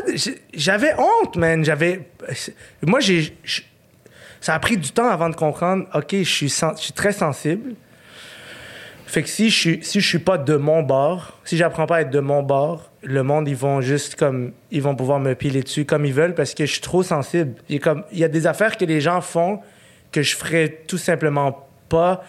[0.53, 1.63] J'avais honte, man.
[1.63, 2.01] J'avais.
[2.85, 3.37] Moi, j'ai.
[4.41, 5.85] Ça a pris du temps avant de comprendre.
[5.93, 7.73] Ok, je suis, sen- je suis très sensible.
[9.09, 11.95] Fait que si je suis, si je suis pas de mon bord, si j'apprends pas
[11.95, 15.33] à être de mon bord, le monde ils vont juste comme ils vont pouvoir me
[15.33, 17.55] piler dessus comme ils veulent parce que je suis trop sensible.
[17.69, 19.61] Il y a comme il y a des affaires que les gens font
[20.11, 22.23] que je ferais tout simplement pas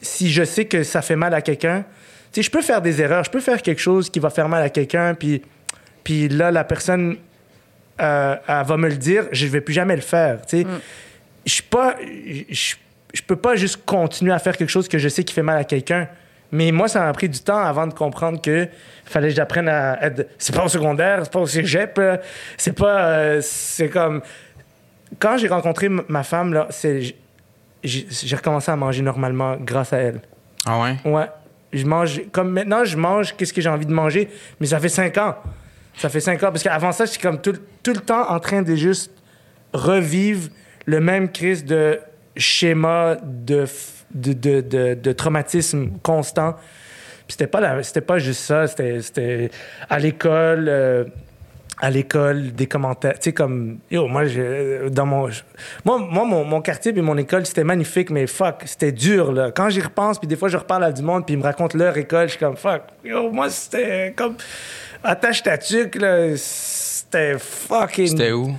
[0.00, 1.84] si je sais que ça fait mal à quelqu'un.
[2.32, 4.48] Tu sais, je peux faire des erreurs, je peux faire quelque chose qui va faire
[4.48, 5.42] mal à quelqu'un puis
[6.02, 7.18] puis là la personne
[8.00, 10.66] euh, elle va me le dire, je vais plus jamais le faire, tu sais.
[11.44, 11.94] Je suis pas
[12.48, 12.76] je,
[13.14, 15.58] je peux pas juste continuer à faire quelque chose que je sais qui fait mal
[15.58, 16.08] à quelqu'un.
[16.52, 18.68] Mais moi, ça m'a pris du temps avant de comprendre que
[19.04, 20.28] fallait que j'apprenne à être.
[20.38, 22.00] C'est pas au secondaire, c'est pas au cégep,
[22.56, 23.00] c'est pas.
[23.00, 24.22] euh, c'est comme.
[25.18, 27.14] Quand j'ai rencontré ma femme, là, c'est.
[27.82, 30.20] J'ai recommencé à manger normalement grâce à elle.
[30.64, 30.96] Ah ouais?
[31.04, 31.26] Ouais.
[31.72, 32.22] Je mange.
[32.32, 34.28] Comme maintenant, je mange qu'est-ce que j'ai envie de manger,
[34.60, 35.36] mais ça fait cinq ans.
[35.96, 36.50] Ça fait cinq ans.
[36.50, 39.12] Parce qu'avant ça, j'étais comme tout, tout le temps en train de juste
[39.72, 40.48] revivre
[40.86, 42.00] le même crise de
[42.36, 46.54] schéma de, traumatisme constant.
[47.26, 48.66] Puis c'était pas, c'était pas juste ça.
[48.66, 49.50] C'était,
[49.88, 50.66] à l'école.
[50.68, 51.04] euh,
[51.78, 53.14] à l'école, des commentaires.
[53.14, 54.22] Tu sais, comme, yo, moi,
[54.90, 55.28] dans mon.
[55.84, 59.50] Moi, moi mon, quartier et mon école, c'était magnifique, mais fuck, c'était dur, là.
[59.50, 61.76] Quand j'y repense, puis des fois, je reparle à du monde, puis ils me racontent
[61.76, 64.36] leur école, je suis comme, fuck, yo, moi, c'était comme.
[65.04, 66.34] Attache ta tuque, là.
[66.36, 68.08] C'était fucking.
[68.08, 68.56] C'était où?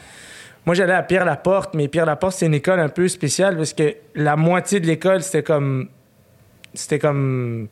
[0.67, 4.36] Moi, j'allais à Pierre-Laporte, mais Pierre-Laporte, c'est une école un peu spéciale parce que la
[4.36, 5.88] moitié de l'école, c'était comme.
[6.73, 7.69] C'était comme.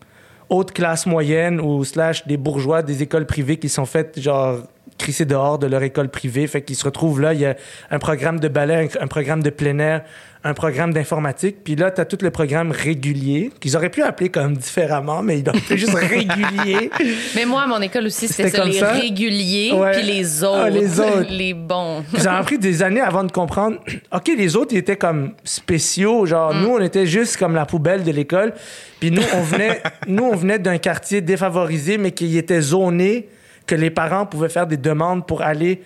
[0.47, 4.59] Haute classe moyenne ou slash des bourgeois des écoles privées qui sont faites, genre,
[4.97, 6.47] crissés dehors de leur école privée.
[6.47, 7.33] Fait qu'ils se retrouvent là.
[7.33, 7.55] Il y a
[7.91, 10.03] un programme de ballet, un, un programme de plein air,
[10.43, 11.57] un programme d'informatique.
[11.63, 15.39] Puis là, tu as tout le programme régulier, qu'ils auraient pu appeler comme différemment, mais
[15.39, 16.91] ils ont appelé juste régulier.
[17.35, 18.91] Mais moi, à mon école aussi, c'était ça, comme les ça?
[18.91, 19.91] réguliers, Ouais.
[19.93, 20.61] puis les autres.
[20.65, 21.25] Ah, les autres.
[21.31, 22.03] les bons.
[22.13, 23.77] Puis ça m'a pris des années avant de comprendre.
[24.13, 26.25] OK, les autres, ils étaient comme spéciaux.
[26.25, 28.53] Genre, nous, on était juste comme la poubelle de l'école.
[28.99, 33.27] Puis nous, on venait, nous, on venait d'un quartier défavorisé, mais qui était zoné,
[33.65, 35.81] que les parents pouvaient faire des demandes pour aller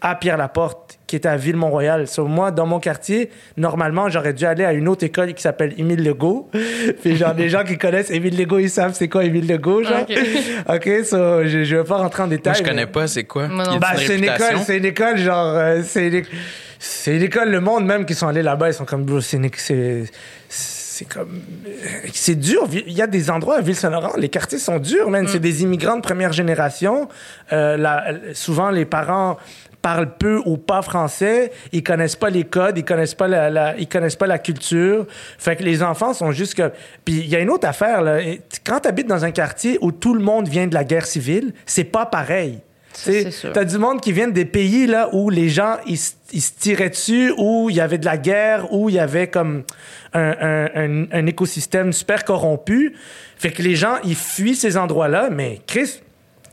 [0.00, 2.06] à Pierre-Laporte, qui était à Ville-Mont-Royal.
[2.06, 5.72] So, moi, dans mon quartier, normalement, j'aurais dû aller à une autre école qui s'appelle
[5.78, 6.50] Émile Legault.
[7.02, 10.02] Puis genre, des gens qui connaissent Émile Legault, ils savent c'est quoi Émile Legault, genre.
[10.02, 10.18] Ok.
[10.76, 12.52] OK, so, je, je vais pas rentrer en détail.
[12.52, 13.48] Moi, je mais- connais pas, c'est quoi?
[13.80, 16.24] Bah, c'est une école, c'est une école, genre, euh, c'est une,
[17.06, 19.46] une école, le monde même qui sont allés là-bas, ils sont comme, bro, c'est une
[20.94, 21.40] c'est, comme,
[22.12, 22.68] c'est dur.
[22.72, 25.26] Il y a des endroits à Ville-Saint-Laurent, les quartiers sont durs, man.
[25.26, 27.08] C'est des immigrants de première génération.
[27.52, 29.36] Euh, la- souvent, les parents
[29.82, 33.76] parlent peu ou pas français, ils connaissent pas les codes, ils connaissent pas la, la-
[33.76, 35.06] ils connaissent pas la culture.
[35.36, 36.70] Fait que les enfants sont juste que
[37.04, 38.18] puis il y a une autre affaire là,
[38.64, 41.52] quand tu habites dans un quartier où tout le monde vient de la guerre civile,
[41.66, 42.60] c'est pas pareil.
[42.96, 43.24] C'est.
[43.52, 46.52] T'as du monde qui vient des pays là où les gens ils, se- ils se
[46.58, 49.64] tiraient dessus, où il y avait de la guerre, où il y avait comme
[50.12, 52.94] un, un- un- un écosystème super corrompu.
[53.36, 56.00] Fait que les gens ils fuient ces endroits-là, mais Chris,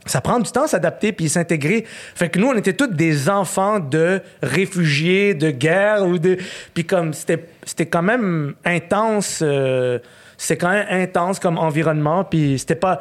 [0.04, 1.84] ça prend du temps s'adapter puis s'intégrer.
[2.16, 6.38] Fait que nous, on était tous des enfants de réfugiés de guerre ou de.
[6.74, 9.40] Puis comme c'était, c'était quand même intense.
[9.42, 10.00] euh,
[10.36, 12.24] c'était quand même intense comme environnement.
[12.24, 13.00] Puis c'était pas.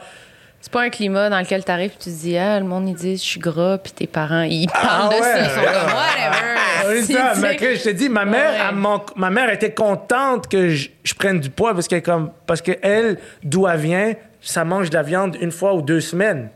[0.62, 2.93] C'est pas un climat dans lequel t'arrives et tu te dis, ah, le monde, ils
[2.95, 5.39] disent, je suis gras, puis tes parents, ils Ah parlent de ouais, ça.
[5.39, 5.65] Ils sont ouais.
[5.65, 6.95] comme, whatever.
[7.00, 8.58] Oui, Si, ça, mais je te dis, ma mère, Ouais.
[8.69, 12.32] elle m'en- ma mère était contente que je, je prenne du poids parce qu'elle comme
[12.45, 16.00] parce que elle, d'où elle vient, ça mange de la viande une fois ou deux
[16.02, 16.50] semaines.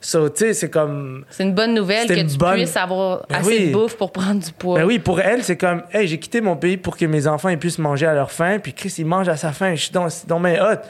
[0.00, 1.24] So, tu sais, c'est comme.
[1.30, 3.66] C'est une bonne nouvelle C'est que tu bonne- puisses avoir Ben assez oui.
[3.68, 4.78] de bouffe pour prendre du poids.
[4.80, 7.50] Ben oui, pour elle, c'est comme, hey, j'ai quitté mon pays pour que mes enfants
[7.50, 9.74] ils puissent manger à leur faim, puis Chris, il mange à sa faim.
[9.74, 10.80] Je suis dans, dans mes hot.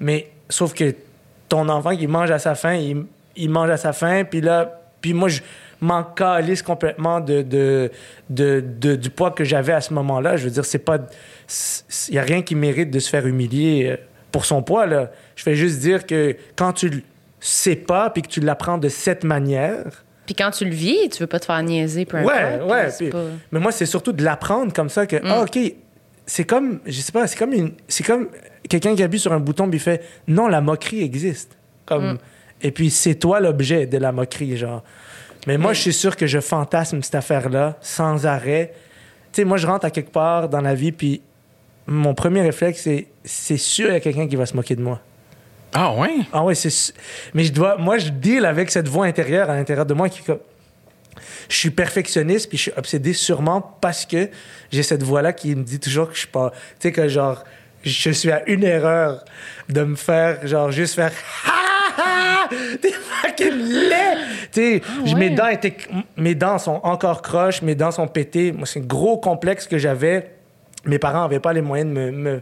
[0.00, 0.94] Mais sauf que
[1.48, 3.04] ton enfant qui mange à sa faim, il,
[3.36, 5.40] il mange à sa faim, puis là, puis moi, je
[5.80, 7.90] m'en calisse complètement de, de,
[8.30, 10.36] de, de- du poids que j'avais à ce moment-là.
[10.36, 10.98] Je veux dire, c'est pas.
[12.08, 13.96] Il n'y a rien qui mérite de se faire humilier euh,
[14.32, 15.10] pour son poids, là.
[15.36, 17.02] Je fais juste dire que quand tu le
[17.40, 20.04] sais pas, puis que tu l'apprends de cette manière.
[20.26, 22.70] Puis quand tu le vis, tu veux pas te faire niaiser, peu Ouais, importe.
[22.70, 22.88] ouais.
[22.98, 25.58] puis- pas- Mais moi, c'est surtout de l'apprendre comme ça que, ah, OK,
[26.28, 28.28] c'est comme, je sais pas, c'est comme une, c'est comme
[28.68, 31.56] quelqu'un qui appuie sur un bouton puis il fait, non, la moquerie existe.
[31.86, 32.18] Comme,
[32.62, 34.84] et puis c'est toi l'objet de la moquerie, genre.
[35.46, 38.74] Mais moi, je suis sûr que je fantasme cette affaire-là sans arrêt.
[39.32, 41.22] Tu sais, moi, je rentre à quelque part dans la vie puis
[41.86, 44.82] mon premier réflexe, c'est, c'est sûr, il y a quelqu'un qui va se moquer de
[44.82, 45.00] moi.
[45.72, 46.10] Ah ouais?
[46.32, 46.68] Ah ouais, c'est.
[46.70, 46.92] su-
[47.34, 47.76] Mais je dois.
[47.78, 50.22] Moi, je deal avec cette voix intérieure à l'intérieur de moi qui.
[51.48, 54.28] Je suis perfectionniste puis je suis obsédé sûrement parce que
[54.72, 56.50] j'ai cette voix-là qui me dit toujours que je suis pas.
[56.50, 57.44] Tu sais, que genre,
[57.82, 59.24] je suis à une erreur
[59.68, 61.12] de me faire, genre, juste faire.
[61.46, 61.52] Ah,
[61.98, 62.48] ah,
[62.80, 64.18] T'es fucking laid!
[64.52, 65.76] Tu sais, je- mes dents étaient.
[66.16, 68.52] Mes dents sont encore croches, mes dents sont pétées.
[68.52, 70.30] Moi, c'est un gros complexe que j'avais.
[70.84, 72.10] Mes parents n'avaient pas les moyens de me.
[72.10, 72.40] me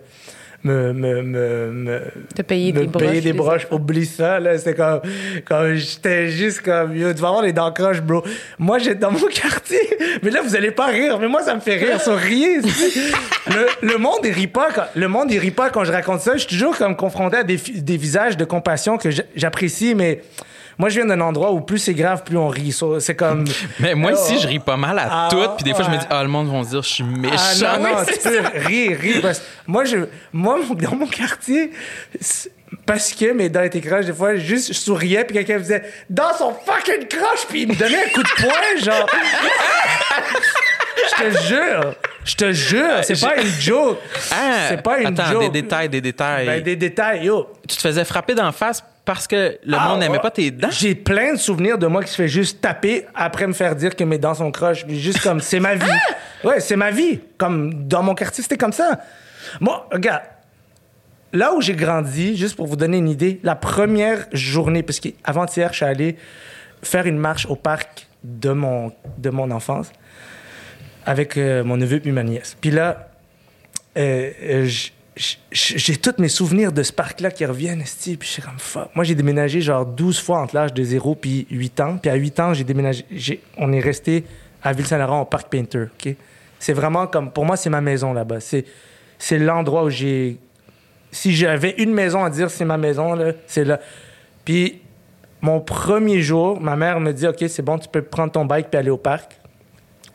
[0.67, 2.01] me, me, me, me-
[2.35, 3.07] Te payer me des broches.
[3.09, 3.67] payer des broches.
[3.71, 4.59] Oublie ça, là.
[4.59, 5.01] C'était comme,
[5.45, 8.23] comme j'étais juste comme, tu vas avoir les dents croches, bro.
[8.59, 9.79] Moi, j'étais dans mon quartier.
[10.23, 11.19] Mais là, vous allez pas rire.
[11.21, 12.01] Mais moi, ça me fait rire.
[12.01, 12.59] Sur riez.
[12.61, 16.21] le, le monde, il rit pas quand, le monde, il rit pas quand je raconte
[16.21, 16.33] ça.
[16.35, 20.23] Je suis toujours comme confronté à des, des visages de compassion que j'a- j'apprécie, mais
[20.79, 22.73] moi, je viens d'un endroit où plus c'est grave, plus on rit.
[22.73, 23.45] So, C'est comme.
[23.81, 24.19] Mais moi Oh.
[24.19, 25.43] ici, je ris pas mal à Ah, tout.
[25.57, 27.19] Puis des fois, je me dis, ah, le monde va se dire, je suis Ah
[27.19, 27.79] méchant.
[27.81, 29.19] non, non, Oui, tu peux rire, rire.
[29.23, 29.97] parce moi, je,
[30.33, 31.71] moi, dans mon quartier,
[32.85, 35.83] parce que mes dents étaient croches, des fois, juste, je souriais, puis quelqu'un me disait
[36.11, 39.07] «Dans son fucking croche!» Puis il me donnait un coup de poing, genre...
[41.09, 41.95] Je te jure!
[42.25, 42.99] Je te jure!
[43.03, 43.99] C'est pas une joke!
[44.33, 45.43] Ah, C'est pas une attends, joke.
[45.53, 46.47] des détails, des détails.
[46.47, 47.49] Ben, des détails, yo!
[47.69, 50.21] Tu te faisais frapper d'en face parce que le Ah, monde n'aimait ouais.
[50.21, 50.69] pas tes dents?
[50.71, 53.97] J'ai plein de souvenirs de moi qui se fait juste taper après me faire dire
[53.97, 54.85] que mes dents sont croches.
[54.87, 55.87] Juste comme, c'est ma vie.
[56.45, 57.21] Ouais, c'est ma vie.
[57.39, 59.01] Comme dans mon quartier, c'était comme ça.
[59.61, 60.23] Moi, regarde,
[61.33, 65.71] là où j'ai grandi, juste pour vous donner une idée, la première journée, parce qu'avant-hier,
[65.73, 66.17] je suis allé
[66.83, 69.91] faire une marche au parc de mon, de mon enfance
[71.05, 72.57] avec euh, mon neveu puis ma nièce.
[72.61, 73.09] Puis là,
[73.97, 74.93] euh, euh, j- j-
[75.51, 78.57] j'ai tous mes souvenirs de ce parc-là qui reviennent, puis je suis comme.
[78.95, 81.97] Moi, j'ai déménagé genre 12 fois entre l'âge de 0 puis 8 ans.
[81.97, 83.05] Puis à 8 ans, j'ai déménagé.
[83.57, 84.25] on est resté
[84.63, 86.15] à Ville-Saint-Laurent au parc Painter, OK?
[86.59, 87.31] C'est vraiment comme.
[87.31, 88.39] Pour moi, c'est ma maison là-bas.
[88.41, 90.39] C'est l'endroit où j'ai.
[91.11, 93.81] Si j'avais une maison à dire c'est ma maison, là, c'est là.
[94.45, 94.83] Puis
[95.41, 98.69] mon premier jour, ma mère me dit OK, c'est bon, tu peux prendre ton bike
[98.69, 99.39] puis aller au parc.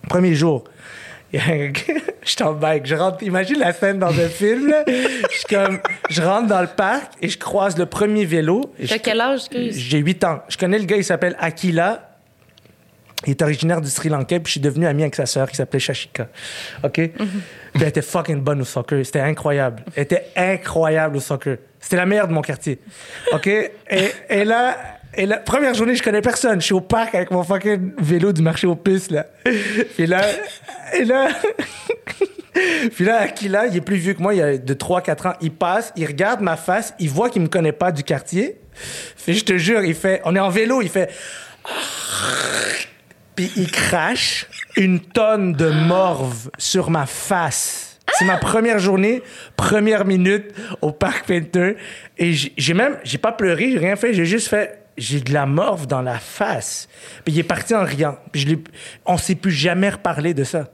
[0.08, 0.64] Premier jour.
[2.24, 2.86] Je suis en bike.
[2.86, 4.70] Je rentre, imagine la scène dans un film.
[4.70, 4.84] là.
[4.88, 8.74] Je, suis comme, je rentre dans le parc et je croise le premier vélo.
[8.88, 9.78] T'as quel âge, excuse?
[9.78, 10.42] J'ai 8 ans.
[10.50, 12.08] Je connais le gars, il s'appelle Akila.
[13.28, 15.56] Il est originaire du Sri Lanka, puis je suis devenu ami avec sa sœur qui
[15.56, 16.28] s'appelait Shashika.
[16.84, 16.94] OK?
[16.94, 17.12] Puis
[17.76, 19.06] elle était fucking bonne au soccer.
[19.06, 19.84] C'était incroyable.
[19.96, 21.58] Elle était incroyable au soccer.
[21.80, 22.80] C'était la meilleure de mon quartier.
[23.32, 23.48] OK?
[23.48, 23.72] Et,
[24.30, 24.76] et là,
[25.16, 26.62] et la première journée, je connais personne.
[26.62, 29.26] Je suis au parc avec mon fucking vélo du marché aux puces, là.
[29.96, 30.22] Puis là,
[30.94, 31.30] et là,
[32.94, 35.34] puis là, Akila, il est plus vieux que moi, il a de 3-4 ans.
[35.42, 38.58] Il passe, il regarde ma face, il voit qu'il me connaît pas du quartier.
[39.24, 41.10] Puis je te jure, il fait, on est en vélo, il fait,
[43.36, 48.00] puis il crache une tonne de morve sur ma face.
[48.18, 49.24] C'est ma première journée,
[49.56, 51.78] première minute au parc Painter.
[52.18, 55.46] Et j'ai même, j'ai pas pleuré, j'ai rien fait, j'ai juste fait, j'ai de la
[55.46, 56.88] morve dans la face.
[57.26, 58.18] Puis il est parti en riant.
[58.32, 58.64] Puis je l'ai-
[59.06, 60.68] on s'est plus jamais reparlé de ça.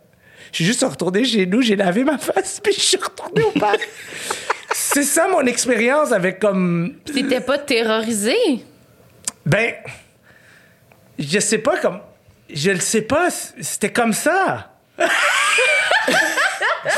[0.52, 3.52] Je suis juste retourné chez nous, j'ai lavé ma face, puis je suis retourné au
[3.60, 3.80] parc.
[4.74, 8.36] C'est ça mon expérience avec comme T'étais pas terrorisé?
[9.46, 9.74] ben,
[11.18, 12.00] je sais pas comme.
[12.54, 13.30] Je le sais pas,
[13.62, 14.74] c'était comme ça.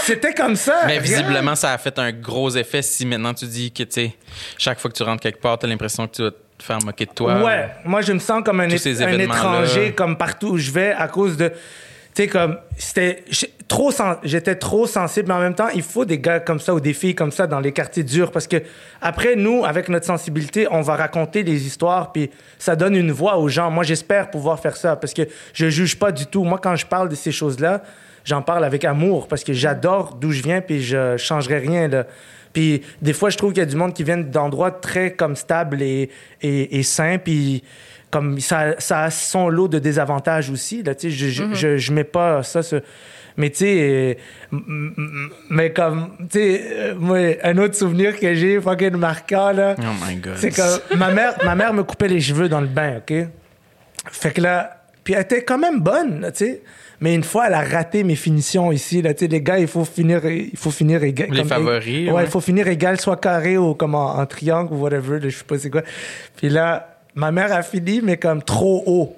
[0.04, 0.84] c'était comme ça.
[0.86, 4.16] Mais visiblement, ça a fait un gros effet si maintenant tu dis que, tu sais,
[4.58, 7.06] chaque fois que tu rentres quelque part, t'as l'impression que tu vas te faire moquer
[7.06, 7.42] de toi.
[7.44, 11.08] Ouais, moi je me sens comme un, un étranger, comme partout où je vais, à
[11.08, 11.50] cause de.
[11.50, 11.56] Tu
[12.24, 12.58] sais, comme.
[12.78, 13.24] C'était.
[13.68, 13.92] Trop
[14.24, 16.94] J'étais trop sensible, mais en même temps, il faut des gars comme ça ou des
[16.94, 18.58] filles comme ça dans les quartiers durs parce que,
[19.00, 23.38] après, nous, avec notre sensibilité, on va raconter des histoires, puis ça donne une voix
[23.38, 23.70] aux gens.
[23.70, 25.22] Moi, j'espère pouvoir faire ça parce que
[25.54, 26.44] je juge pas du tout.
[26.44, 27.84] Moi, quand je parle de ces choses-là,
[28.26, 32.06] j'en parle avec amour parce que j'adore d'où je viens, puis je changerai rien, là.
[32.60, 35.38] Puis des fois, je trouve qu'il y a du monde qui vient d'endroits très comme
[35.38, 36.10] stables et,
[36.42, 37.64] et, et sains, puis
[38.12, 40.84] comme ça, ça a son lot de désavantages aussi.
[40.84, 42.62] Là, tu sais, je, je, je, je mets pas ça.
[42.62, 42.82] ce-
[43.38, 44.18] Mais tu sais,
[44.52, 44.60] euh,
[45.50, 49.84] mais comme, tu sais, euh, moi, un autre souvenir que j'ai, fucking marquant, là, Oh
[50.06, 50.34] my God.
[50.36, 53.14] c'est que ma mère, ma mère me coupait les cheveux dans le bain, OK?
[54.12, 56.62] Fait que là, puis elle était quand même bonne, tu sais.
[57.02, 60.26] Mais une fois, elle a raté mes finitions ici, là, les gars, il faut finir,
[60.26, 61.30] il faut finir égal.
[61.32, 62.24] Les comme- favoris, Ouais, ouais.
[62.26, 65.38] il faut finir égal, soit carré ou comme en, en triangle ou whatever, là, je
[65.38, 65.84] sais pas c'est quoi.
[66.36, 69.16] Puis là, ma mère a fini, mais comme trop haut.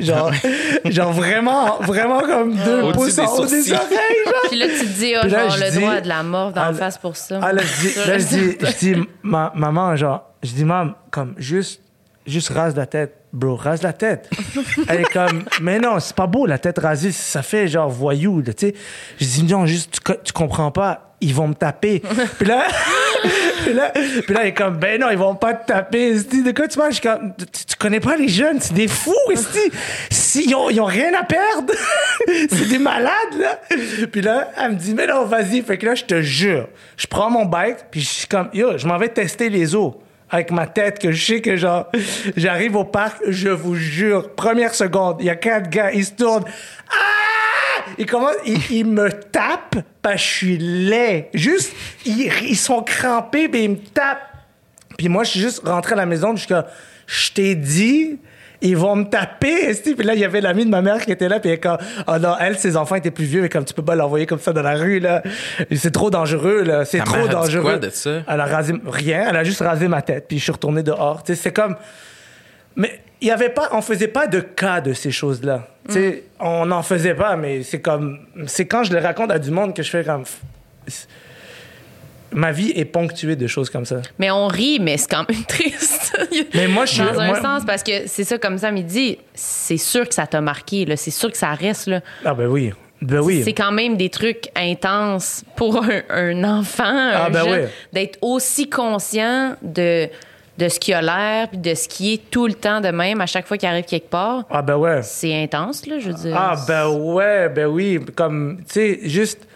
[0.00, 0.32] Genre,
[0.86, 4.34] genre vraiment, vraiment comme deux Au-dessus pouces des en haut des oreilles, genre.
[4.48, 6.52] Puis là, tu te dis, ah, Puis là, genre, le dis- droit de la mort
[6.52, 7.38] dans Ah, la face pour ça.
[7.42, 10.92] Ah, là, je dis, là, je dis, je dis, ma, maman, genre, je dis, maman,
[11.10, 11.80] comme, juste,
[12.26, 14.30] juste rase la tête, bro, rase la tête.
[14.88, 18.42] Elle est comme, mais non, c'est pas beau, la tête rasée, ça fait genre voyou,
[18.42, 18.74] tu sais.
[19.20, 22.00] Je dis, non, juste, tu, co- tu comprends pas, ils vont me taper.
[22.38, 22.66] puis là,
[23.64, 23.92] puis là,
[24.24, 26.14] puis là, elle est comme, ben non, ils vont pas te taper.
[26.14, 26.92] De quoi tu parles?
[26.92, 29.12] Je suis comme, tu, tu connais pas les jeunes, c'est des fous.
[30.10, 31.72] Si, ils, ont, ils ont rien à perdre.
[32.26, 33.60] c'est des malades, là.
[34.12, 35.62] Puis là, elle me dit, mais non, vas-y.
[35.62, 38.76] Fait que là, je te jure, je prends mon bike, puis je suis comme, yo,
[38.78, 40.00] je m'en vais tester les eaux.
[40.34, 41.86] Avec ma tête, que je sais que genre,
[42.36, 46.10] j'arrive au parc, je vous jure, première seconde, il y a quatre gars, ils se
[46.10, 46.42] tournent.
[46.90, 47.84] Ah!
[47.98, 51.28] Ils commencent, ils, me tapent parce que je suis laid.
[51.34, 51.72] Juste,
[52.04, 54.26] ils, ils sont crampés, puis ils me tapent.
[54.98, 56.64] Puis moi, je suis juste rentré à la maison, comme,
[57.06, 58.18] je t'ai dit,
[58.64, 59.94] ils vont me taper, esti.
[59.94, 61.76] Puis là, il y avait l'ami de ma mère qui était là, puis elle comme,
[62.08, 64.38] oh non, elle, ses enfants étaient plus vieux, mais comme tu peux pas l'envoyer comme
[64.38, 65.22] ça dans la rue, là.
[65.70, 66.84] C'est trop dangereux, là.
[66.84, 67.62] C'est Ta trop mère a dit dangereux.
[67.62, 68.22] quoi de ça?
[68.26, 71.22] Elle a rasé, rien, elle a juste rasé ma tête, puis je suis retourné dehors.
[71.22, 71.76] Tu sais, c'est comme,
[72.74, 75.68] mais il y avait pas, on faisait pas de cas de ces choses-là.
[75.88, 79.38] Tu sais, on n'en faisait pas, mais c'est comme, c'est quand je le raconte à
[79.38, 80.24] du monde que je fais comme,
[82.34, 84.02] ma vie est ponctuée de choses comme ça.
[84.18, 86.18] Mais on rit, mais c'est quand même triste.
[86.54, 89.18] Mais moi, je suis- Dans un moi- sens, parce que c'est ça, comme ça, dit,
[89.34, 90.96] c'est sûr que ça t'a marqué, là.
[90.96, 92.00] C'est sûr que ça reste, là.
[92.24, 92.72] Ah ben oui.
[93.00, 93.42] Ben oui.
[93.44, 98.68] C'est quand même des trucs intenses pour un, un enfant, un Ah, ben d'être aussi
[98.70, 100.08] conscient de,
[100.56, 103.20] de ce qui a l'air, puis de ce qui est tout le temps de même
[103.20, 104.44] à chaque fois qu'il arrive quelque part.
[104.50, 105.02] Ah ben ouais.
[105.02, 106.34] C'est intense, là, je veux dire.
[106.36, 109.46] Ah ben ouais, ben oui, comme tu sais juste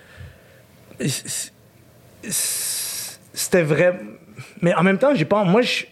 [2.30, 4.00] c'était vrai
[4.60, 5.84] mais en même temps, j'ai pas moi je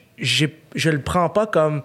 [0.75, 1.83] je le prends pas comme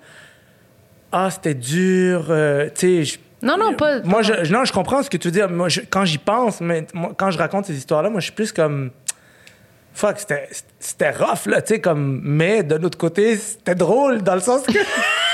[1.12, 4.02] ah, c'était dur, euh, tu sais Non, non, pas.
[4.04, 5.50] moi je non, je comprends ce que tu veux dire.
[5.50, 8.26] Moi je- quand j'y pense, mais moi, quand je raconte ces histoires là, moi je
[8.26, 8.92] suis plus comme
[9.94, 10.48] fuck, c'était
[10.80, 14.62] c'était rough là, tu sais comme mais de l'autre côté, c'était drôle dans le sens
[14.64, 14.72] que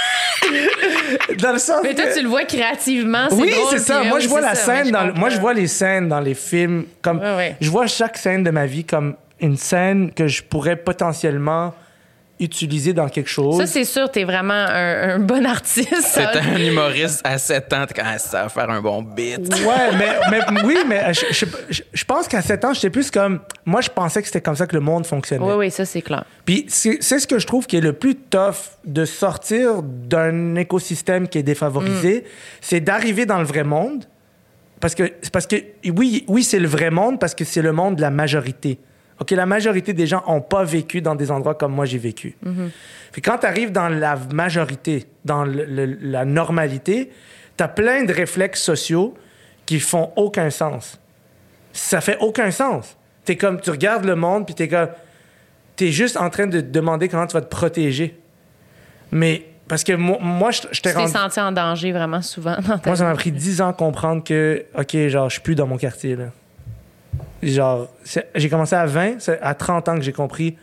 [1.41, 4.03] dans le sens Mais toi, que- tu le vois créativement, c'est oui, c'est ça.
[4.03, 6.33] Moi, je vois la ça, scène dans le- moi, je vois les scènes dans les
[6.33, 7.55] films comme Ouais, ouais.
[7.61, 11.73] je vois chaque scène de ma vie comme une scène que je pourrais potentiellement
[12.39, 13.57] utiliser dans quelque chose.
[13.57, 15.91] Ça, c'est sûr, t'es vraiment un, un bon artiste.
[16.01, 17.85] C'était un humoriste à 7 ans.
[17.87, 19.37] t'es comme, Ah, ça va faire un bon bit.
[19.39, 20.09] Ouais, mais,
[20.51, 23.39] mais oui, mais je, je- je- je pense qu'à 7 ans, j'étais plus comme.
[23.65, 25.43] Moi, je pensais que c'était comme ça que le monde fonctionnait.
[25.45, 26.23] Oui, oui, ça, c'est clair.
[26.45, 30.55] Puis c'est c'est ce que je trouve qui est le plus tough de sortir d'un
[30.55, 32.23] écosystème qui est défavorisé,
[32.61, 34.05] c'est d'arriver dans le vrai monde.
[34.79, 35.55] Parce que, c'est parce que
[35.89, 38.77] oui, oui c'est le vrai monde parce que c'est le monde de la majorité.
[39.19, 42.37] OK, la majorité des gens n'ont pas vécu dans des endroits comme moi j'ai vécu.
[43.11, 47.11] Puis quand tu arrives dans la majorité, dans le- le- la normalité,
[47.57, 49.15] tu as plein de réflexes sociaux
[49.65, 50.99] qui font aucun sens.
[51.73, 52.95] Ça fait aucun sens.
[53.25, 54.89] T'es comme, tu regardes le monde, puis t'es comme,
[55.75, 58.17] t'es juste en train de te demander comment tu vas te protéger.
[59.11, 61.11] Mais, parce que moi, moi je, je Tu t'ai t'es rendu...
[61.11, 64.23] senti en danger vraiment souvent dans ta Moi, ça m'a pris 10 ans à comprendre
[64.23, 66.25] que, OK, genre, je suis plus dans mon quartier, là.
[67.43, 67.87] Genre,
[68.35, 70.57] j'ai commencé à 20, c'est à 30 ans que j'ai compris,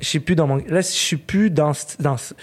[0.00, 0.56] je suis plus dans mon...
[0.56, 1.72] Là, je suis plus dans...
[1.98, 2.34] dans ce-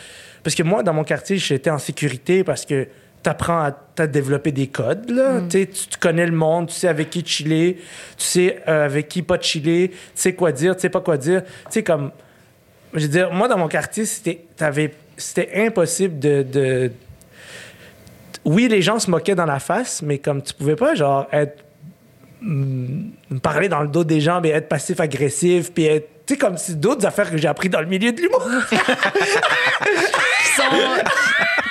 [0.43, 2.87] Parce que moi, dans mon quartier, j'étais en sécurité parce que
[3.23, 5.41] t'apprends à t'as développé des codes, là.
[5.49, 7.75] Tu sais, tu connais le monde, tu sais avec qui chiller,
[8.17, 11.17] tu sais euh, avec qui pas chiller, tu sais quoi dire, tu sais pas quoi
[11.17, 11.43] dire.
[11.43, 12.11] Tu sais, comme...
[12.93, 14.47] Je veux dire, moi, dans mon quartier, c'était
[15.55, 16.91] impossible de- de
[18.45, 21.63] oui, les gens se moquaient dans la face, mais comme tu pouvais pas, genre, être.
[22.41, 26.07] Me parler dans le dos des gens, mais être passif-agressif, puis être.
[26.25, 28.45] Tu sais, comme si d'autres affaires que j'ai appris dans le milieu de l'humour.
[28.69, 28.75] Qui
[30.55, 30.63] sont,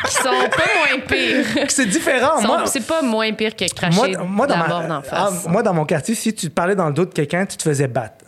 [0.06, 1.46] qui sont pas moins pires.
[1.68, 2.40] c'est différent.
[2.40, 5.12] Sont- Moi, C'est pas moins pire que cracher moi, dans la ma- mort d'en face.
[5.46, 7.62] ah, moi, dans mon quartier, si tu parlais dans le dos de quelqu'un, tu te
[7.62, 8.24] faisais battre.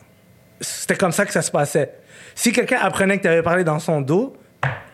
[0.60, 1.94] C'était comme ça que ça se passait.
[2.34, 4.36] Si quelqu'un apprenait que tu avais parlé dans son dos,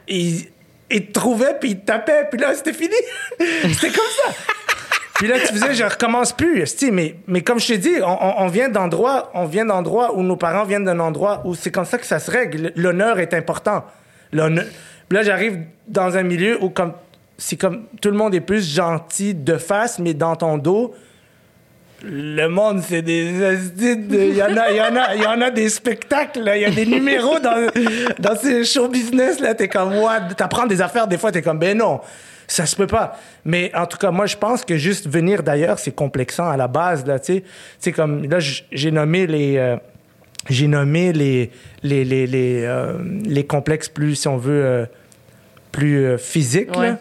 [0.08, 0.46] il,
[0.90, 2.94] il te trouvait, puis il te tapait, puis là, c'était fini.
[3.38, 4.32] c'était comme ça.
[5.18, 6.64] Puis là, tu faisais, je recommence plus.
[6.92, 10.64] Mais, mais comme je t'ai dit, on, vient d'endroits, on vient d'endroits où nos parents
[10.64, 12.72] viennent d'un endroit où c'est comme ça que ça se règle.
[12.76, 13.84] L'honneur est important.
[14.32, 14.66] L'honneur-
[15.08, 16.92] Puis là, j'arrive dans un milieu où comme
[17.38, 20.94] c'est comme tout le monde est plus gentil de face, mais dans ton dos,
[22.02, 25.68] le monde, c'est des Il y en a, y en a, y en a des
[25.70, 27.68] spectacles, il y a des numéros dans,
[28.18, 29.40] dans ces show business.
[29.40, 29.54] là.
[29.54, 32.00] T'es comme, ouais, t'apprends des affaires, des fois, t'es comme, ben non,
[32.46, 33.18] ça se peut pas.
[33.44, 36.68] Mais en tout cas, moi, je pense que juste venir d'ailleurs, c'est complexant à la
[36.68, 37.42] base, là, tu
[37.78, 37.92] sais.
[37.92, 39.56] Comme, là, j'ai nommé les.
[39.56, 39.76] euh,
[40.48, 41.50] j'ai nommé les,
[41.82, 44.86] les, les, les, euh, les complexes plus, si on veut, euh,
[45.72, 46.76] plus physiques.
[46.76, 46.90] Ouais.
[46.90, 46.98] là.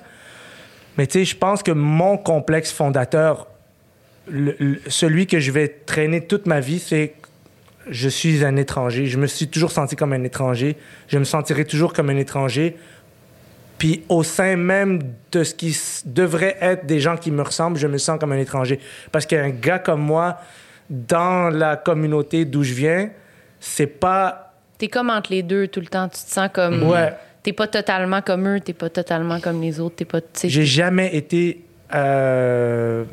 [0.97, 3.47] Mais tu sais, je pense que mon complexe fondateur,
[4.27, 7.27] le- le- celui que je vais traîner toute ma vie, c'est que
[7.91, 9.05] je suis un étranger.
[9.05, 10.75] Je me suis toujours senti comme un étranger.
[11.07, 12.75] Je me sentirai toujours comme un étranger.
[13.77, 14.99] Puis au sein même
[15.31, 18.37] de ce qui devrait être des gens qui me ressemblent, je me sens comme un
[18.37, 18.79] étranger.
[19.11, 20.37] Parce qu'un gars comme moi,
[20.89, 23.09] dans la communauté d'où je viens,
[23.59, 24.53] c'est pas...
[24.77, 26.07] T'es comme entre les deux tout le temps.
[26.07, 26.83] Tu te sens comme.
[26.83, 27.13] Ouais.
[27.43, 30.19] T'es pas totalement comme eux, t'es pas totalement comme les autres, t'es pas.
[30.43, 33.03] J'ai jamais été euh,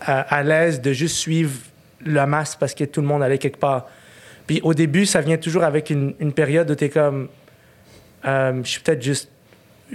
[0.00, 1.52] à, à l'aise de juste suivre
[2.06, 3.86] la masse parce que tout le monde allait quelque part.
[4.46, 7.28] Puis au début, ça vient toujours avec une, une période où t'es comme...
[8.24, 9.28] euh, je suis peut-être juste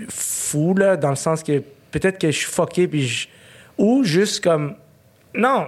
[0.09, 3.27] fou, là, dans le sens que peut-être que je suis fucké, puis je-
[3.77, 4.75] Ou juste comme...
[5.33, 5.67] Non,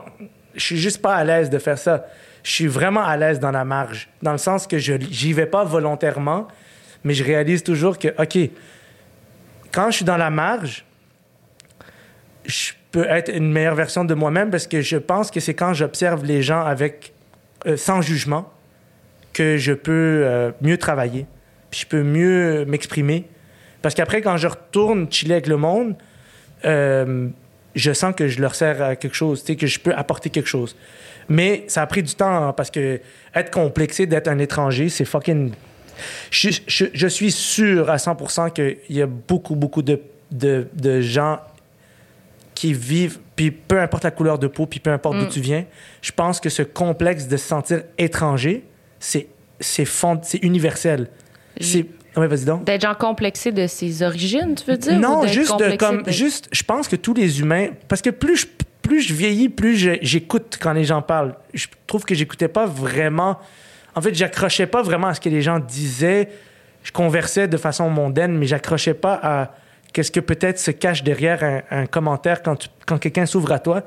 [0.56, 2.06] je suis juste pas à l'aise de faire ça.
[2.44, 5.46] Je suis vraiment à l'aise dans la marge, dans le sens que je j'y vais
[5.46, 6.48] pas volontairement,
[7.04, 8.50] mais je réalise toujours que, OK,
[9.74, 10.86] quand je suis dans la marge,
[12.46, 15.74] je peux être une meilleure version de moi-même parce que je pense que c'est quand
[15.74, 17.14] j'observe les gens avec
[17.66, 18.50] euh, sans jugement
[19.34, 19.92] que je peux
[20.24, 21.26] euh, mieux travailler,
[21.70, 23.28] puis je peux mieux m'exprimer.
[23.88, 25.96] Parce qu'après, quand je retourne chiller avec le monde,
[26.66, 27.30] euh,
[27.74, 30.76] je sens que je leur sers à quelque chose, que je peux apporter quelque chose.
[31.30, 33.00] Mais ça a pris du temps hein, parce que
[33.34, 35.54] être complexé d'être un étranger, c'est fucking.
[36.32, 41.00] Je, je- je suis sûr à 100% qu'il y a beaucoup, beaucoup de, de, de
[41.00, 41.40] gens
[42.56, 45.64] qui vivent, puis peu importe la couleur de peau, puis peu importe d'où tu viens,
[46.02, 48.66] je pense que ce complexe de se sentir étranger,
[49.00, 49.28] c'est
[49.62, 51.08] c'est fond- c'est universel.
[51.62, 51.86] C'est
[52.18, 52.64] ouais, vas-y donc.
[52.66, 55.00] D'être genre complexé de ses origines, tu veux dire?
[55.00, 58.36] Non, juste de- comme de- juste je pense que tous les humains parce que plus
[58.38, 58.48] je
[58.82, 61.36] plus je vieillis, plus j'écoute quand les gens parlent.
[61.54, 63.38] Je trouve que j'écoutais pas vraiment
[63.96, 66.30] en fait, j'accrochais pas vraiment à ce que les gens disaient.
[66.84, 69.56] Je conversais de façon mondaine, mais j'accrochais pas à
[69.92, 73.60] qu'est-ce que peut-être se cache derrière un, un commentaire quand, tu- quand quelqu'un s'ouvre à
[73.60, 73.82] toi.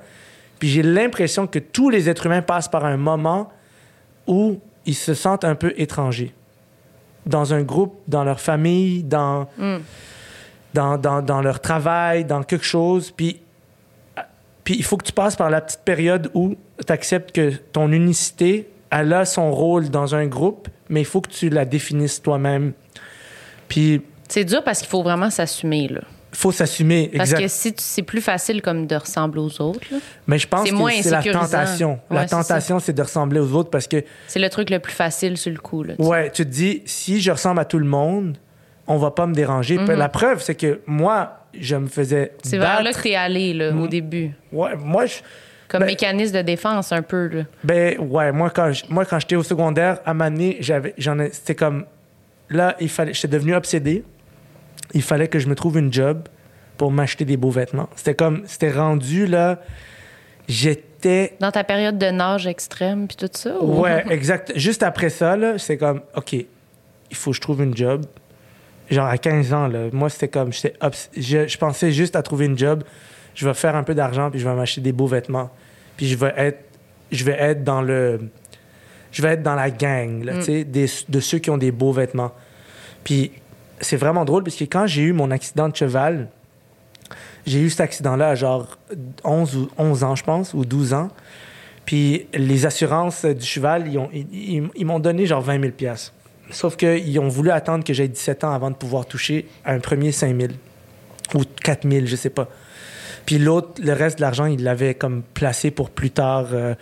[0.59, 3.51] Puis j'ai l'impression que tous les êtres humains passent par un moment
[4.27, 6.35] où ils se sentent un peu étrangers.
[7.27, 9.47] Dans un groupe, dans leur famille, dans,
[10.75, 13.11] dans, dans, dans leur travail, dans quelque chose.
[13.11, 13.41] Puis,
[14.65, 16.55] puis il faut que tu passes par la petite période où
[16.87, 21.21] tu acceptes que ton unicité, elle a son rôle dans un groupe, mais il faut
[21.21, 22.73] que tu la définisses toi-même.
[23.69, 26.01] Puis C'est dur parce qu'il faut vraiment s'assumer, là.
[26.33, 27.11] Il faut s'assumer.
[27.17, 27.43] Parce exact.
[27.43, 29.99] que si tu- c'est plus facile comme de ressembler aux autres, là.
[30.27, 31.99] Mais je pense que c'est la tentation.
[32.11, 34.93] la Ouais, tentation, c'est de ressembler aux autres parce que, C'est le truc le plus
[34.93, 35.95] facile sur le coup, là.
[35.97, 36.09] tu sais.
[36.09, 38.37] ouais, tu te dis, si je ressemble à tout le monde,
[38.87, 39.77] on va pas me déranger.
[39.77, 42.33] Puis La preuve, c'est que moi, je me faisais.
[42.35, 42.39] Mhm.
[42.45, 44.31] C'est vers là que t'es allé, là, au début.
[44.53, 45.15] Ouais, moi, je.
[45.69, 47.43] Comme Ben- mécanisme de défense, un peu, là.
[47.63, 51.31] Ben ouais, moi quand je- moi quand j'étais au secondaire, à Mané, j'avais j'en ai-
[51.33, 51.85] c'était comme
[52.49, 54.03] là, il fallait j'étais devenu obsédé.
[54.95, 56.29] Il fallait que je me trouve une job
[56.77, 57.89] pour m'acheter des beaux vêtements.
[57.97, 59.61] C'était comme c'était rendu là
[60.49, 63.55] j'étais Dans ta période de nage extrême, puis tout ça?
[63.61, 64.53] ou- ouais, exact.
[64.57, 66.47] Juste après ça là, c'est comme OK, il
[67.17, 68.05] faut que je trouve une job.
[68.91, 72.23] Genre à 15 ans là, moi c'était comme j'étais obs- je, je pensais juste à
[72.23, 72.83] trouver une job,
[73.37, 75.51] je vais faire un peu d'argent puis je vais m'acheter des beaux vêtements.
[75.97, 76.59] Puis je vais être
[77.13, 78.21] je vais être dans le
[79.13, 81.71] je vais être dans la gang là, tu sais, des- de ceux qui ont des
[81.71, 82.33] beaux vêtements.
[83.05, 83.31] Puis
[83.81, 86.29] c'est vraiment drôle parce que quand j'ai eu mon accident de cheval,
[87.47, 88.77] j'ai eu cet accident-là à genre
[89.25, 91.09] 11, ou 11 ans, je pense, ou 12 ans.
[91.87, 95.73] Puis les assurances du cheval, ils, ont- ils- ils- ils m'ont donné genre 20 000
[95.73, 96.13] piastres.
[96.51, 100.13] Sauf qu'ils ont voulu attendre que j'aie 17 ans avant de pouvoir toucher un premier
[100.13, 100.53] 5 000
[101.35, 102.49] ou 4 000, je sais pas.
[103.25, 106.75] Puis l'autre, le reste de l'argent, il l'avait comme placé pour plus tard, euh,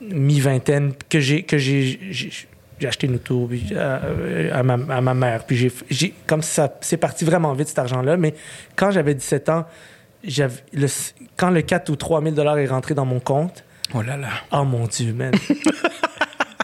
[0.00, 1.46] mi-vingtaine, que j'ai
[2.80, 5.44] j'ai- acheté une auto puis, euh, à, ma, à ma mère.
[5.44, 8.16] Puis j'ai j'ai comme ça, c'est parti vraiment vite cet argent-là.
[8.16, 8.34] Mais
[8.76, 9.66] quand j'avais 17 ans,
[10.24, 10.86] j'avais le,
[11.36, 13.64] quand le 4 ou 3 000 dollars est rentré dans mon compte,
[13.94, 14.28] Oh là là.
[14.52, 15.32] oh mon dieu, man.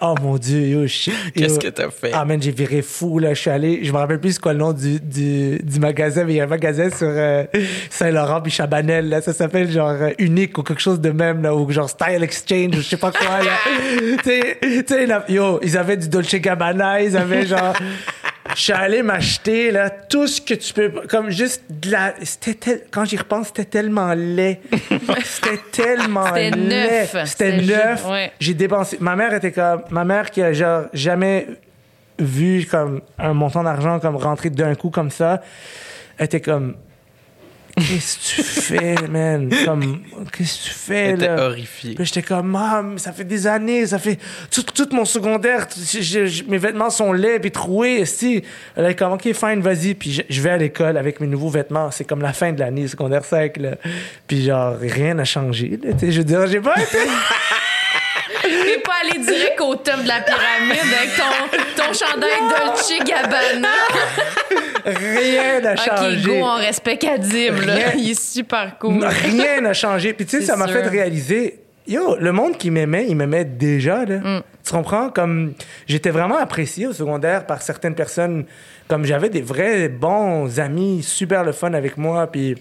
[0.00, 1.14] oh mon dieu, yo, shit.
[1.34, 2.12] Qu'est-ce que t'as fait?
[2.12, 3.34] Ah, man, j'ai viré fou, là.
[3.34, 6.34] Je suis allé, je me rappelle plus quoi le nom du, du, du magasin, mais
[6.34, 7.44] il y a un magasin sur euh,
[7.90, 9.20] Saint-Laurent puis Chabanel, là.
[9.20, 12.76] Ça s'appelle genre euh, Unique ou quelque chose de même, là, ou genre Style Exchange
[12.76, 13.52] ou je sais pas quoi, là.
[14.22, 17.74] tu sais, yo, ils avaient du Dolce Gabbana, ils avaient genre.
[18.54, 20.90] Je suis allé m'acheter, là, tout ce que tu peux.
[21.08, 22.14] Comme juste de la.
[22.22, 24.60] C'était tel- Quand j'y repense, c'était tellement laid.
[25.24, 26.68] C'était tellement C'était laid.
[26.68, 27.16] neuf.
[27.26, 28.06] C'était neuf.
[28.08, 28.32] ouais.
[28.38, 28.98] J'ai dépensé.
[29.00, 29.82] Ma mère était comme.
[29.90, 31.46] Ma mère qui a genre jamais
[32.18, 35.40] vu comme un montant d'argent comme rentrer d'un coup comme ça,
[36.18, 36.76] était comme.
[37.76, 39.50] Qu'est-ce que tu fais, man?
[39.64, 40.02] Comme,
[40.32, 41.46] qu'est-ce que tu fais, là?
[41.46, 41.94] horrifiée.
[41.94, 44.18] Puis j'étais comme, Mam, ça fait des années, ça fait
[44.50, 45.66] tout, tout mon secondaire,
[46.48, 48.04] mes vêtements sont laids puis troués.
[48.06, 48.42] Si.
[48.76, 49.94] Elle est comme, OK, fine, vas-y.
[49.94, 51.90] Puis je, je vais à l'école avec mes nouveaux vêtements.
[51.90, 53.56] C'est comme la fin de l'année, secondaire 5.
[53.56, 53.70] Là.
[54.28, 55.78] Puis genre, rien n'a changé.
[55.82, 55.92] là.
[55.94, 56.98] Tu sais, Je veux dire, j'ai pas été.
[58.42, 63.68] T'es pas allé direct au top de la pyramide avec ton, ton chandail Dolce Gabbana.
[64.84, 66.26] Rien n'a OK, changé.
[66.26, 67.74] go, on respecte Kadim, là.
[67.74, 67.92] Rien.
[67.96, 69.04] Il est super cool.
[69.04, 70.12] Rien n'a changé.
[70.12, 74.04] Puis tu sais, ça m'a fait réaliser, yo, le monde qui m'aimait, il m'aimait déjà.
[74.04, 74.18] Là.
[74.18, 74.42] Mm.
[74.64, 75.10] Tu comprends?
[75.10, 75.54] Comme
[75.86, 78.44] j'étais vraiment apprécié au secondaire par certaines personnes.
[78.88, 82.26] Comme j'avais des vrais bons amis, super le fun avec moi.
[82.26, 82.56] Puis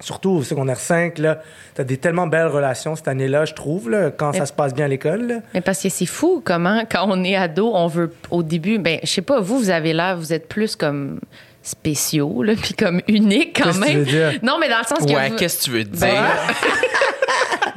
[0.00, 1.40] surtout au secondaire 5, là,
[1.74, 4.86] t'as des tellement belles relations cette année-là, je trouve, là, quand ça se passe bien
[4.86, 5.42] à l'école.
[5.54, 8.98] Mais parce que c'est fou comment, quand on est ado, on veut au début, ben,
[9.02, 11.20] je sais pas, vous, vous avez l'air, vous êtes plus comme
[11.62, 13.98] spéciaux, là, puis comme uniques quand Qu'est-ce que tu même.
[14.00, 14.40] veux dire?
[14.42, 16.08] Non, mais dans le sens que Ouais, vous, qu'est-ce que tu veux dire?
[16.08, 16.24] Ben,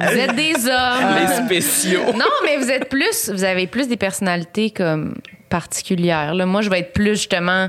[0.08, 1.16] vous êtes des hommes.
[1.20, 2.12] Les spéciaux.
[2.14, 5.14] Non, mais vous êtes plus, vous avez plus des personnalités comme
[5.48, 6.34] particulières.
[6.34, 6.46] Là.
[6.46, 7.68] Moi, je vais être plus justement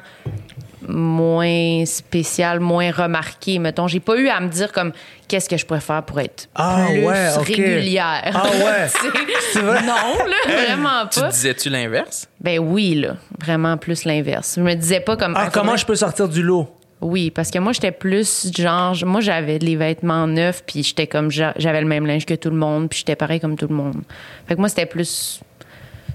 [0.88, 3.60] moins spéciale, moins remarquée.
[3.60, 4.92] Mettons, j'ai pas eu à me dire comme
[5.28, 8.32] qu'est-ce que je pourrais faire pour être Ah, plus ouais, régulière?
[8.34, 8.88] Ah, ouais.
[9.54, 11.30] C'est- non, là, vraiment Tu pas.
[11.30, 12.28] disais-tu l'inverse?
[12.42, 14.56] Ben oui, là, vraiment plus l'inverse.
[14.58, 16.68] Je me disais pas comme Ah, Ah, comment faudrait- je peux sortir du lot?
[17.02, 21.30] Oui, parce que moi, j'étais plus genre, moi, j'avais les vêtements neufs, puis j'étais comme,
[21.30, 23.76] j'a- j'avais le même linge que tout le monde, puis j'étais pareil comme tout le
[23.76, 24.02] monde.
[24.48, 25.42] Fait que moi, c'était plus,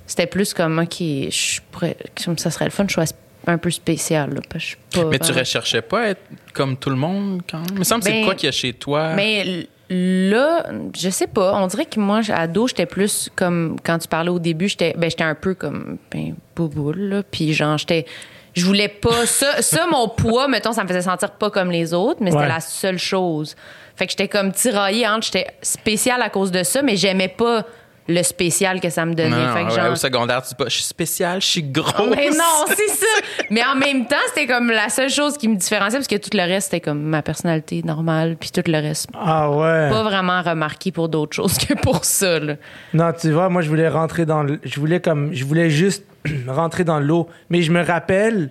[0.07, 1.97] c'était plus comme, OK, je pourrais,
[2.39, 3.05] ça serait le fun, je sois
[3.47, 6.21] un peu spécial, là, parce que je suis pas Mais tu recherchais pas être
[6.53, 7.67] comme tout le monde quand même?
[7.73, 9.15] Il me semble que c'est Ben, quoi qu'il y a chez toi?
[9.15, 10.67] Mais l- là,
[10.97, 11.55] je sais pas.
[11.57, 15.11] On dirait que moi, ado, j'étais plus comme quand tu parlais au début, j'étais ben
[15.11, 18.07] j'étais un peu comme ben bouboule là, puis genre j'étais
[18.55, 21.93] je voulais pas ça ça mon poids mettons ça me faisait sentir pas comme les
[21.95, 22.49] autres, mais c'était Ouais.
[22.49, 23.57] la seule chose.
[23.97, 27.65] Fait que j'étais comme tiraillée entre j'étais spéciale à cause de ça, mais j'aimais pas
[28.11, 29.31] le spécial que ça me donnait.
[29.31, 31.63] Non, fait que ouais, genre au secondaire, tu dis pas, je suis spécial, je suis
[31.63, 32.07] gros.
[32.09, 33.07] mais non, c'est ça.
[33.51, 36.31] Mais en même temps, c'était comme la seule chose qui me différenciait parce que tout
[36.35, 39.89] le reste, c'était comme ma personnalité normale, puis tout le reste, Ah ouais.
[39.91, 42.39] pas vraiment remarqué pour d'autres choses que pour ça.
[42.39, 42.55] Là.
[42.93, 44.59] Non, tu vois, moi, je voulais rentrer dans le...
[44.65, 45.33] Je voulais comme...
[45.33, 46.05] Je voulais juste
[46.49, 47.29] rentrer dans l'eau.
[47.49, 48.51] Mais je me rappelle...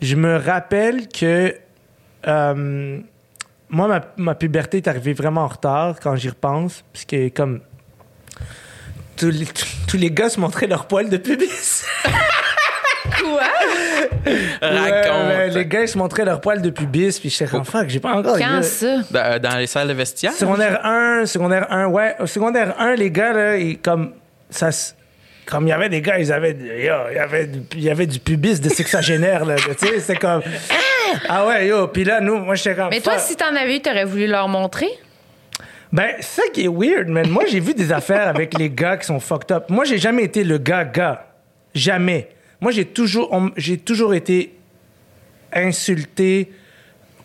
[0.00, 1.54] Je me rappelle que...
[2.26, 2.98] euh,
[3.68, 6.84] moi, ma, ma puberté est arrivée vraiment en retard quand j'y repense.
[6.92, 7.60] Parce que, comme...
[9.16, 9.46] Tous les,
[9.88, 11.84] tous les gars se montraient leur poil de pubis.
[13.18, 13.40] Quoi?
[14.60, 15.28] Raconte.
[15.28, 17.18] Ouais, les gars, ils se montraient leur poil de pubis.
[17.20, 18.38] Puis j'étais comme, fuck, j'ai pas encore...
[18.38, 18.96] Quand eu- ça?
[19.10, 20.32] Dans, dans les salles de vestiaire?
[20.32, 22.14] Secondaire 1, secondaire 1, ouais.
[22.20, 24.12] Au secondaire 1, les gars, là, ils, comme,
[24.50, 24.68] ça,
[25.46, 27.82] comme il y avait des gars, ils avaient, du- yo, il y avait, du- il
[27.84, 29.56] y avait du pubis de sexagénaire, là.
[29.56, 30.42] Tu sais, c'était comme,
[31.28, 31.86] ah ouais, yo.
[31.88, 34.48] Puis là, nous, moi, j'étais comme, Mais toi, si t'en avais eu, t'aurais voulu leur
[34.48, 34.88] montrer?
[35.92, 37.28] Ben, c'est ça qui est weird, man.
[37.30, 39.64] Moi, j'ai vu des affaires avec les gars qui sont fucked up.
[39.70, 41.26] Moi, j'ai jamais été le gars-gars.
[41.74, 42.28] Jamais.
[42.60, 44.54] Moi, j'ai toujours, j'ai toujours été
[45.52, 46.50] insulté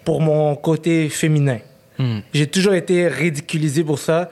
[0.03, 1.59] pour mon côté féminin.
[2.33, 4.29] J'ai toujours été ridiculisé pour ça.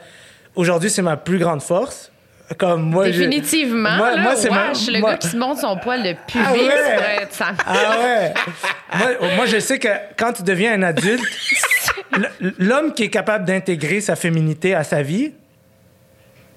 [0.56, 2.12] Aujourd'hui, c'est ma plus grande force.
[2.58, 3.96] Comme moi, Définitivement.
[3.96, 6.44] Moi, là, moi, c'est ma- le moi- gars qui se montre son poil de pubis,
[6.48, 6.60] Ah ouais?
[6.68, 7.46] ça pourrait être ça.
[7.64, 8.34] Ah ouais.
[8.98, 11.22] moi, moi, je sais que quand tu deviens un adulte,
[12.60, 15.34] l'homme qui est capable d'intégrer sa féminité à sa vie,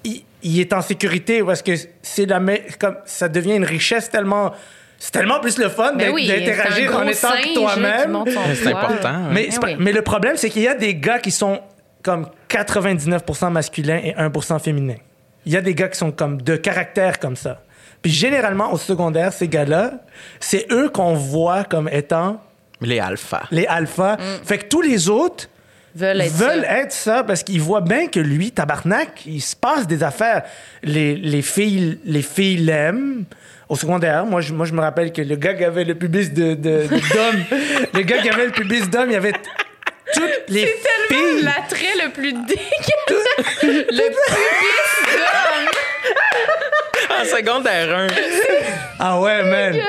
[0.03, 4.09] il, il est en sécurité parce que c'est la me- comme ça devient une richesse
[4.09, 4.51] tellement
[4.99, 8.23] c'est tellement plus le fun Ben oui, d'interagir en étant singe, que toi-même.
[8.55, 9.27] C'est important.
[9.33, 9.75] Mais, Ben oui.
[9.77, 11.59] mais le problème, c'est qu'il y a des gars qui sont
[12.01, 14.95] comme 99% masculins et 1% féminins.
[15.45, 17.63] Il y a des gars qui sont comme de caractère comme ça.
[18.01, 19.91] Puis généralement, au secondaire, ces gars-là,
[20.39, 22.41] c'est eux qu'on voit comme étant
[22.83, 23.43] Les alphas.
[23.51, 24.17] les alphas.
[24.45, 25.47] Fait que tous les autres
[25.95, 26.77] Veulent être veulent ça.
[26.79, 30.41] être ça parce qu'ils voient bien que lui, tabarnak, il se passe des affaires.
[30.81, 33.25] Les, les filles les filles l'aiment.
[33.69, 36.29] Au secondaire, moi je, moi, je me rappelle que le gars qui avait le pubis
[36.31, 37.43] de, de- d'homme,
[37.93, 39.33] le gars qui avait le pubis d'homme, il y avait
[40.13, 40.61] toutes les
[41.09, 41.43] Tellement filles.
[41.43, 43.63] l'attrait le plus dégueulasse.
[43.63, 45.69] le pubis d'homme.
[47.21, 48.07] En secondaire 1.
[48.99, 49.79] Ah ouais, man.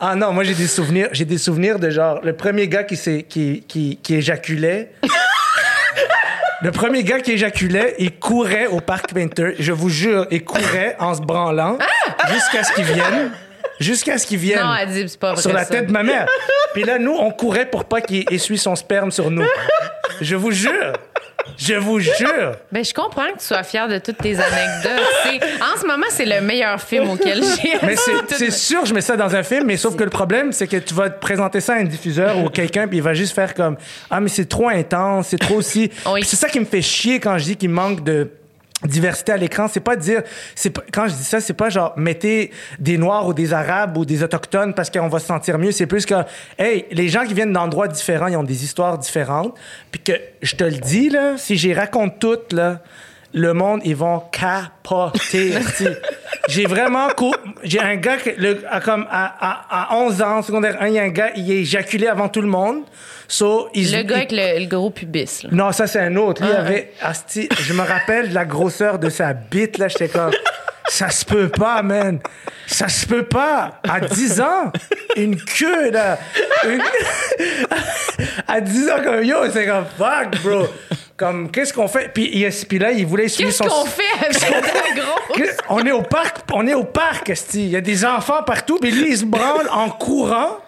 [0.00, 2.96] Ah non, moi j'ai des souvenirs, j'ai des souvenirs de genre le premier gars qui
[2.96, 4.92] s'est qui, qui, qui éjaculait.
[6.62, 10.96] le premier gars qui éjaculait, il courait au parc Painter, je vous jure, il courait
[10.98, 11.78] en se branlant
[12.32, 13.32] jusqu'à ce qu'il vienne.
[13.80, 14.60] Jusqu'à ce qu'il vienne.
[14.60, 15.42] Non, elle dit, c'est pas vrai.
[15.42, 15.70] sur la ça.
[15.70, 16.28] tête de ma mère.
[16.72, 19.44] Puis là, nous, on courait pour pas qu'il essuie son sperme sur nous.
[20.20, 20.92] Je vous jure.
[21.56, 22.56] Je vous jure.
[22.72, 25.02] Ben, je comprends que tu sois fier de toutes tes anecdotes.
[25.24, 28.34] C'est- en ce moment, c'est le meilleur film auquel j'ai Mais c'est- assisté.
[28.36, 30.76] c'est sûr, je mets ça dans un film, mais sauf que le problème, c'est que
[30.78, 33.54] tu vas te présenter ça à un diffuseur ou quelqu'un, puis il va juste faire
[33.54, 33.76] comme
[34.10, 35.60] Ah, mais c'est trop intense, c'est trop.
[35.74, 35.90] Oui.
[36.14, 38.28] Puis C'est ça qui me fait chier quand je dis qu'il manque de
[38.84, 40.22] diversité à l'écran c'est pas dire
[40.54, 44.04] c'est quand je dis ça c'est pas genre mettez des noirs ou des arabes ou
[44.04, 45.72] des autochtones parce qu'on va se sentir mieux.
[45.72, 46.14] C'est plus que
[46.58, 49.54] hey les gens qui viennent d'endroits différents ils ont des histoires différentes.
[49.90, 50.12] Puis que
[50.42, 52.82] je te le dis là si j'y raconte toutes là
[53.34, 55.54] le monde ils vont capoter
[56.48, 57.08] j'ai vraiment
[57.62, 60.94] j'ai un gars que, le, à, comme à, à, à 11 ans secondaire 1 il
[60.94, 62.82] y a un gars il est éjaculé avant tout le monde
[63.28, 65.42] so, il, Le gars il- avec le, le gros pubis.
[65.44, 65.48] là.
[65.52, 66.42] non, ça, c'est un autre.
[66.42, 66.92] Lui, il Ah, avait.
[67.00, 69.88] Asti, je me rappelle de la grosseur de sa bite, là.
[69.88, 70.32] J'étais comme.
[70.90, 72.18] Ça se peut pas, man.
[72.66, 73.80] Ça se peut pas.
[73.88, 74.70] À 10 ans,
[75.16, 76.18] une queue, là.
[76.68, 76.82] Une-
[78.48, 80.66] à 10 ans, comme yo, c'est comme fuck, bro.
[81.22, 82.10] Comme, qu'est-ce qu'on fait?
[82.12, 83.68] Puis, il- puis là, il voulait suivre Qu'est-ce son.
[83.68, 85.56] qu'on fait avec la grosse?
[85.68, 87.64] On est au parc, on est au parc, esti.
[87.64, 90.58] Il y a des enfants partout, puis lui, il se branle en courant,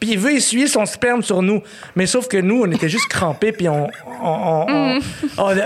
[0.00, 1.62] puis il veut essuyer son sperme sur nous.
[1.94, 3.88] Mais sauf que nous, on était juste crampés, puis on,
[4.22, 4.98] on,
[5.38, 5.56] on,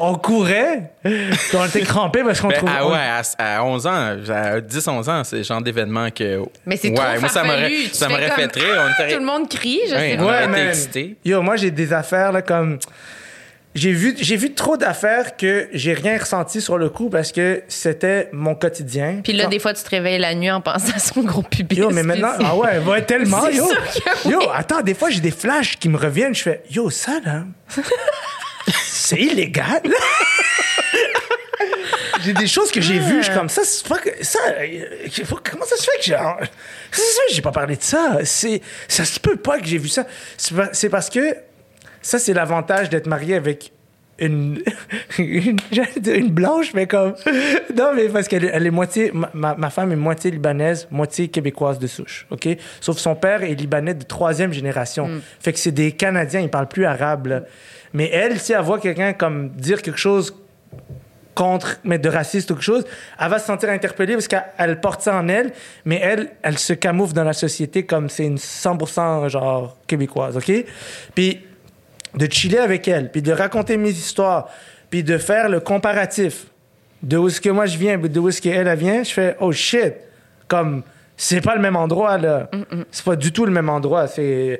[0.00, 2.72] on courait, puis on était crampés parce qu'on Ben, trouvait...
[2.76, 2.98] ah ouais,
[3.38, 3.90] à, à 11 ans,
[4.28, 6.40] à 10-11 ans, c'est le genre d'événement que.
[6.66, 8.48] Mais c'est ouais, trop moi, ça m'aurait, ça m'aurait fait
[9.12, 10.46] Tout le monde crie, je Ouais, sais pas.
[10.48, 11.16] Ouais.
[11.24, 12.78] Yo, moi, j'ai des affaires, là, comme...
[13.74, 17.62] j'ai vu, j'ai vu trop d'affaires que j'ai rien ressenti sur le coup parce que
[17.68, 19.20] c'était mon quotidien.
[19.24, 21.42] Puis là, Quand- des fois, tu te réveilles la nuit en pensant à son gros
[21.42, 21.76] pubis.
[21.76, 23.66] Yo, mais maintenant, ah ouais, ouais, tellement, yo.
[24.28, 26.34] Yo, attends, des fois, j'ai des flashs qui me reviennent.
[26.34, 27.44] Je fais, yo, ça, là,
[28.84, 29.80] c'est illégal.
[32.24, 34.10] j'ai des choses que j'ai vues, je suis comme ça, c'est pas que.
[34.22, 34.84] Ça, euh,
[35.50, 36.12] comment ça se fait que j'ai.
[36.12, 36.36] Ça
[36.92, 38.18] se fait que j'ai pas parlé de ça?
[38.24, 40.06] C'est, ça se peut pas que j'ai vu ça.
[40.36, 41.34] C'est parce que
[42.02, 43.72] ça, c'est l'avantage d'être marié avec
[44.18, 44.62] une,
[45.18, 47.14] une, blanche, mais comme.
[47.76, 49.10] Non, mais parce qu'elle est, elle est moitié.
[49.12, 52.48] Ma, ma- femme est moitié libanaise, moitié québécoise de souche, OK?
[52.80, 55.10] Sauf son père est libanais de troisième génération.
[55.40, 57.42] Fait que c'est des Canadiens, ils parlent plus arabe, là.
[57.94, 60.34] Mais elle, si elle voit quelqu'un comme dire quelque chose
[61.34, 62.84] contre, mais de raciste ou quelque chose,
[63.18, 65.52] elle va se sentir interpellée parce qu'elle elle porte ça en elle,
[65.84, 70.52] mais elle, elle se camoufle dans la société comme c'est une 100% genre québécoise, OK?
[71.14, 71.40] Puis
[72.14, 74.48] de chiller avec elle, puis de raconter mes histoires,
[74.90, 76.46] puis de faire le comparatif
[77.02, 79.36] de où est-ce que moi je viens, de où est-ce qu'elle elle vient, je fais
[79.40, 79.94] oh shit,
[80.46, 80.82] comme
[81.24, 82.50] c'est pas le même endroit là,
[82.90, 84.58] c'est pas du tout le même endroit, c'est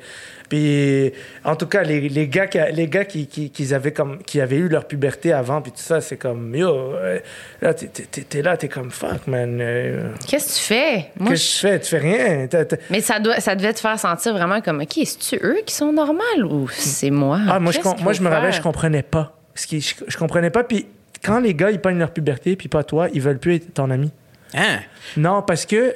[0.49, 1.13] puis
[1.45, 4.41] en tout cas les, les gars qui les gars qui, qui, qui avaient comme qui
[4.41, 7.19] avaient eu leur puberté avant puis tout ça, c'est comme yo euh,
[7.63, 11.07] là t'es, t'es- t'es- t'es là t'es comme fuck man, euh, Qu'est-ce que tu fais?
[11.19, 13.55] Moi, qu'est-ce que je- tu fais, tu fais rien, T'as- t'as- Mais ça, doit, ça
[13.57, 17.39] devait te faire sentir vraiment comme, OK, est-ce-tu eux qui sont normales ou c'est moi?
[17.49, 19.37] Ah, moi, je, Qu'est-ce moi, je me rappelle, je comprenais pas.
[19.55, 20.65] Ce qui, je, je comprenais pas.
[20.65, 20.87] Puis
[21.25, 23.91] quand les gars, ils pognent leur puberté, puis pas toi, ils veulent plus être ton
[23.91, 24.11] ami.
[24.55, 24.81] Hein?
[25.17, 25.95] Non, parce que.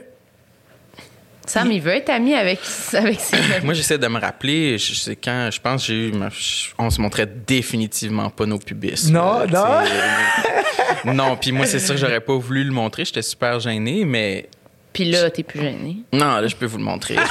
[1.47, 2.59] Sam, il veut être ami avec,
[2.95, 3.65] avec ses amis.
[3.65, 6.29] Moi, j'essaie de me rappeler, je sais quand, je pense, j'ai eu, ma-
[6.79, 9.11] on se montrait définitivement pas nos pubis.
[9.11, 9.85] Non, là,
[11.05, 11.15] non.
[11.15, 14.49] non, puis moi, c'est sûr que j'aurais pas voulu le montrer, j'étais super gêné, mais
[14.93, 15.99] Puis là, t'es plus gêné.
[16.13, 17.17] non, là, je peux vous le montrer.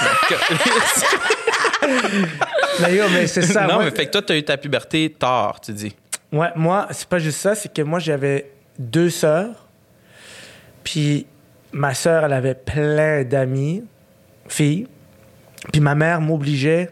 [2.82, 3.68] Mais, yo, mais c'est ça.
[3.68, 5.96] non, moi, mais fait que toi, t'as eu ta puberté tard, tu dis.
[6.32, 9.68] Ouais, moi, c'est pas juste ça, c'est que moi, j'avais deux sœurs.
[10.84, 11.26] Puis
[11.72, 13.84] ma sœur, elle avait plein d'amis,
[14.48, 14.88] filles.
[15.72, 16.90] Puis ma mère m'obligeait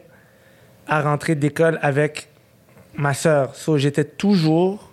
[0.88, 2.28] à rentrer d'école avec
[2.96, 3.56] ma sœur.
[3.56, 4.92] So, j'étais toujours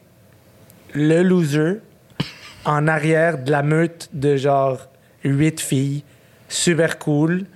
[0.95, 1.81] le loser
[2.65, 4.89] en arrière de la meute de genre
[5.25, 6.05] huit filles,
[6.49, 7.47] super cool,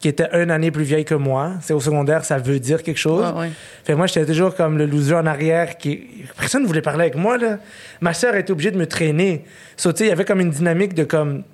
[0.00, 1.52] qui étaient une année plus vieilles que moi.
[1.60, 3.32] C'est au secondaire, ça veut dire quelque chose.
[3.32, 3.50] Ouais, ouais.
[3.84, 6.26] Fait moi, j'étais toujours comme le loser en arrière qui.
[6.38, 7.58] Personne ne voulait parler avec moi, là.
[8.00, 9.44] Ma sœur était obligée de me traîner.
[9.76, 11.44] So, tu sais, il y avait comme une dynamique de comme.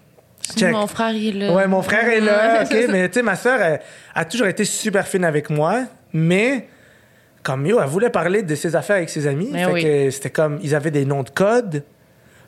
[0.57, 0.73] Check.
[0.73, 1.53] Mon frère, est là.
[1.53, 2.77] Ouais, mon frère est là, ok.
[2.91, 3.81] Mais tu sais, ma sœur elle,
[4.15, 6.69] a toujours été super fine avec moi, mais
[7.43, 9.51] comme yo, elle voulait parler de ses affaires avec ses amis.
[9.53, 9.83] Mais fait oui.
[9.83, 11.85] que c'était comme, ils avaient des noms de code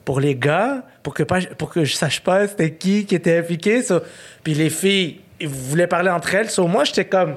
[0.04, 3.38] pour les gars, pour que, pas, pour que je sache pas c'était qui qui était
[3.38, 3.82] impliqué.
[3.82, 4.00] so.
[4.42, 6.50] Puis les filles, ils voulaient parler entre elles.
[6.50, 7.36] So, moi, j'étais comme.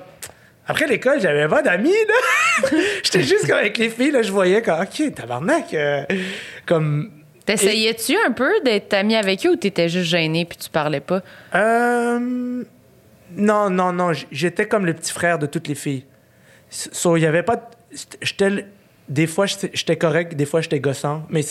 [0.65, 2.69] Après l'école, j'avais pas d'amis, là.
[3.03, 5.73] j'étais juste comme avec les filles, là, je voyais comme, OK, tabarnak.
[5.73, 6.03] euh,
[6.65, 7.11] comme.
[7.45, 11.21] T'essayais-tu un peu d'être ami avec eux ou t'étais juste gêné puis tu parlais pas?
[11.55, 12.63] Euh,
[13.35, 14.11] non, non, non.
[14.31, 16.05] J'étais comme le petit frère de toutes les filles.
[16.69, 17.55] So, il y avait pas.
[17.57, 17.61] de-
[18.21, 18.65] J'étais.
[19.09, 21.23] Des fois, j'étais correct, des fois, j'étais gossant.
[21.29, 21.41] Mais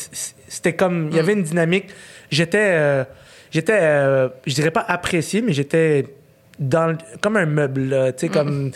[0.48, 1.08] c'était comme.
[1.10, 1.86] Il y avait une dynamique.
[2.30, 2.58] J'étais.
[2.72, 3.04] euh,
[3.50, 3.78] j'étais.
[3.80, 6.06] euh, je dirais pas apprécié, mais j'étais.
[6.62, 8.70] Dans, le- comme un meuble, tu sais, comme.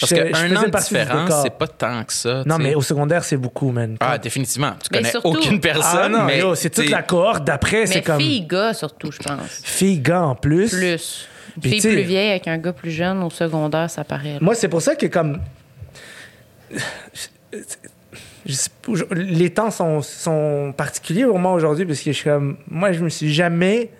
[0.00, 2.42] Parce qu'un an de différence, c'est pas tant que ça.
[2.46, 3.96] Non, mais au secondaire, c'est beaucoup, man.
[4.00, 4.72] Ah, définitivement.
[4.82, 6.38] Tu Mais connais surtout- aucune personne, Ah non, mais.
[6.38, 8.20] yo, c'est toute la cohorte d'après, Mais c'est comme.
[8.20, 9.60] fille, gars, surtout, je pense.
[9.64, 10.70] Fille, gars en plus.
[10.70, 11.28] Plus.
[11.60, 14.34] Fille plus vieille avec un gars plus jeune au secondaire, ça paraît.
[14.34, 14.38] là.
[14.40, 15.40] Moi, c'est pour ça que comme
[19.14, 23.02] les temps sont, sont particuliers pour moi aujourd'hui parce que je suis comme moi, je
[23.04, 23.90] me suis jamais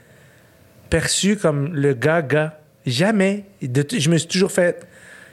[0.91, 3.45] perçu comme le gars gars, jamais.
[3.61, 4.87] Je me suis toujours fait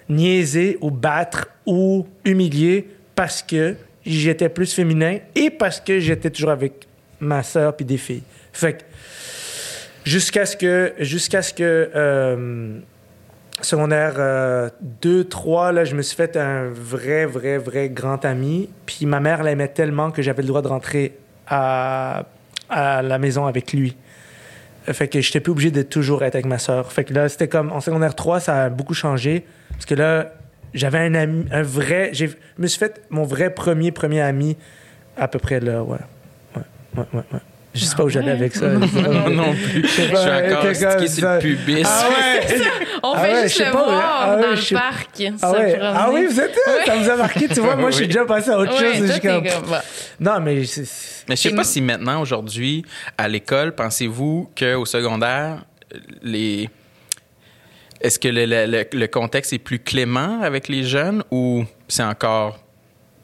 [0.08, 3.76] niaiser ou battre ou humilier parce que
[4.06, 6.88] j'étais plus féminin et parce que j'étais toujours avec
[7.20, 8.24] ma sœur puis des filles.
[8.54, 8.84] Fait que
[10.04, 12.80] jusqu'à ce que jusqu'à ce que euh,
[13.62, 14.72] secondaire
[15.02, 18.70] 2, 3, là, je me suis fait un vrai, vrai, vrai grand ami.
[18.86, 22.24] Puis ma mère l'aimait tellement que j'avais le droit de rentrer à
[22.70, 23.95] la maison avec lui.
[24.93, 26.91] Fait que j'étais plus obligé de toujours être avec ma soeur.
[26.91, 29.45] Fait que là, c'était comme en secondaire 3, ça a beaucoup changé.
[29.71, 30.33] Parce que là,
[30.73, 32.11] j'avais un ami, un vrai.
[32.13, 32.25] Je
[32.57, 34.57] me suis fait mon vrai premier, premier ami
[35.17, 35.83] à peu près là.
[35.83, 35.97] Ouais,
[36.55, 36.63] ouais,
[36.95, 37.23] ouais.
[37.33, 37.39] ouais.
[37.80, 38.67] Je sais pas où j'allais avec ça.
[38.67, 39.84] Non, non plus.
[39.88, 41.84] Je suis encore stické sur le pubis.
[41.86, 42.61] Ah ouais!
[43.03, 45.23] On Ah fait ouais, juste le pas, voir ah dans le parc.
[45.41, 45.80] Ah, ouais.
[45.82, 46.73] ah oui, vous êtes là?
[46.73, 46.86] Ouais.
[46.86, 47.75] Ça vous a marqué, tu vois.
[47.77, 49.19] Moi, je suis déjà passé à autre chose.
[49.21, 49.77] Comme- comme.
[50.19, 52.84] Non, mais c'est- Mais je sais pas si maintenant, aujourd'hui,
[53.17, 55.63] à l'école, pensez-vous qu'au secondaire,
[56.21, 56.69] les.
[58.01, 62.03] Est-ce que le, le- le- le contexte est plus clément avec les jeunes ou c'est
[62.03, 62.59] encore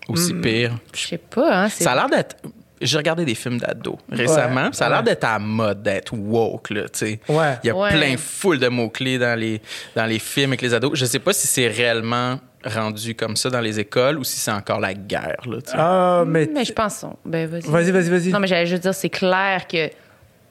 [0.10, 0.72] aussi pire?
[0.94, 1.70] Je sais pas, hein.
[1.70, 2.36] Ça a l'air d'être.
[2.82, 4.66] J'ai regardé des films d'ados récemment.
[4.66, 5.04] Ouais, ça a l'air ouais.
[5.06, 7.20] d'être à la mode, d'être woke, là, tu sais.
[7.30, 7.54] Ouais.
[7.64, 7.90] Il y a Ouais.
[7.90, 9.62] plein foule de mots-clés dans les,
[9.96, 10.92] dans les films avec les ados.
[10.94, 14.52] Je sais pas si c'est réellement rendu comme ça dans les écoles ou si c'est
[14.52, 15.78] encore la guerre, là, tu sais.
[15.78, 16.50] Ah, mais.
[16.54, 17.06] Mais je pense.
[17.24, 17.62] Ben, vas-y.
[17.70, 18.30] Vas-y, vas-y, vas-y.
[18.30, 19.90] Non, mais j'allais juste dire, c'est clair que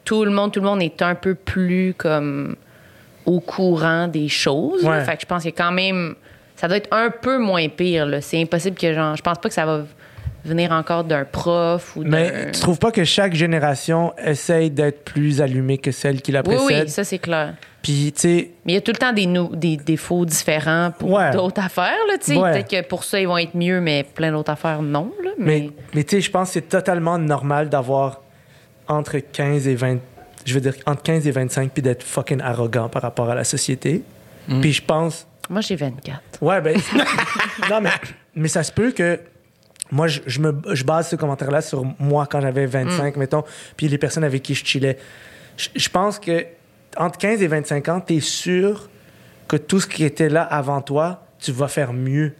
[0.05, 2.57] tout le monde, tout le monde est un peu plus comme
[3.27, 4.83] au courant des choses.
[5.05, 6.15] Fait que je pense qu'il y a quand même.
[6.57, 8.07] Ça doit être un peu moins pire.
[8.07, 8.21] là.
[8.21, 9.17] C'est impossible que genre.
[9.17, 9.83] Je pense pas que ça va
[10.45, 12.11] venir encore d'un prof ou d'un.
[12.11, 16.41] Mais tu trouves pas que chaque génération essaye d'être plus allumée que celle qui la
[16.47, 16.85] Oui, précède?
[16.87, 17.55] oui, ça c'est clair.
[17.83, 19.27] Puis, tu sais, Mais il y a tout le temps des,
[19.59, 21.31] des défauts différents pour Ouais.
[21.33, 21.93] d'autres affaires.
[22.09, 22.37] Là, tu sais.
[22.39, 22.53] Ouais.
[22.53, 25.13] Peut-être que pour ça, ils vont être mieux, mais plein d'autres affaires, non.
[25.23, 25.45] Là, mais...
[25.61, 28.23] Mais, mais tu sais, je pense que c'est totalement normal d'avoir
[28.89, 29.99] entre 15 et 20,
[30.47, 33.45] je veux dire, entre 15 et 25, puis d'être fucking arrogant par rapport à la
[33.45, 34.03] société.
[34.63, 36.21] Puis je pense, Moi, j'ai 24.
[36.41, 36.77] ouais, ben,
[37.71, 37.91] non, mais,
[38.35, 39.21] mais ça se peut que
[39.91, 43.45] moi, je, je me, je base ce commentaire-là sur moi quand j'avais 25, mettons,
[43.77, 44.99] puis les personnes avec qui je chillais.
[45.57, 46.47] Je, je pense que
[46.97, 48.89] entre 15 et 25 ans, tu es sûr
[49.49, 52.33] que tout ce qui était là avant toi, tu vas faire mieux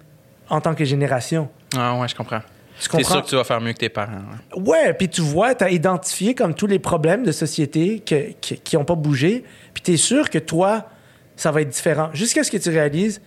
[0.49, 1.49] en tant que génération.
[1.77, 2.41] Ah, ouais, je comprends.
[2.81, 3.09] Tu comprends?
[3.13, 4.23] sûr que tu vas faire mieux que tes parents.
[4.57, 4.95] ouais.
[4.95, 8.85] Puis tu vois, tu as identifié comme tous les problèmes de société que- qui n'ont
[8.85, 10.89] pas bougé, puis tu es sûr que toi,
[11.37, 12.11] ça va être différent.
[12.15, 13.21] Jusqu'à ce que tu réalises,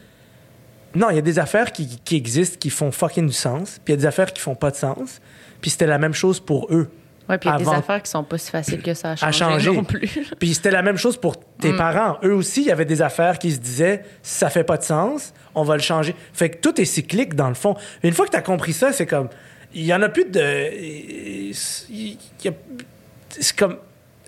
[0.97, 3.93] non, il y a des affaires qui, qui existent qui font fucking du sens, puis
[3.93, 5.21] il y a des affaires qui font pas de sens,
[5.61, 6.89] puis c'était la même chose pour eux.
[7.29, 9.15] Ouais, puis il y a des affaires qui sont pas si faciles que ça à
[9.17, 9.71] changer, À changer.
[9.75, 10.09] non plus.
[10.39, 11.77] Puis c'était la même chose pour tes Mm.
[11.77, 12.17] parents.
[12.23, 15.33] Eux aussi, il y avait des affaires qui se disaient ça fait pas de sens,
[15.53, 16.15] on va le changer.
[16.31, 17.75] Fait que tout est cyclique dans le fond.
[18.03, 19.27] Une fois que tu as compris ça, c'est comme
[19.73, 21.51] il y en a plus de
[23.29, 23.77] c'est comme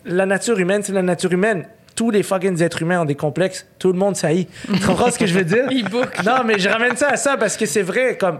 [0.05, 1.67] la nature humaine, c'est la nature humaine.
[1.99, 3.67] Tous les fucking êtres humains ont des complexes.
[3.77, 4.47] Tout le monde saillit.
[4.73, 5.65] Tu comprends ce que je veux dire?
[6.25, 8.17] Non, mais je ramène ça à ça parce que c'est vrai.
[8.17, 8.39] Comme,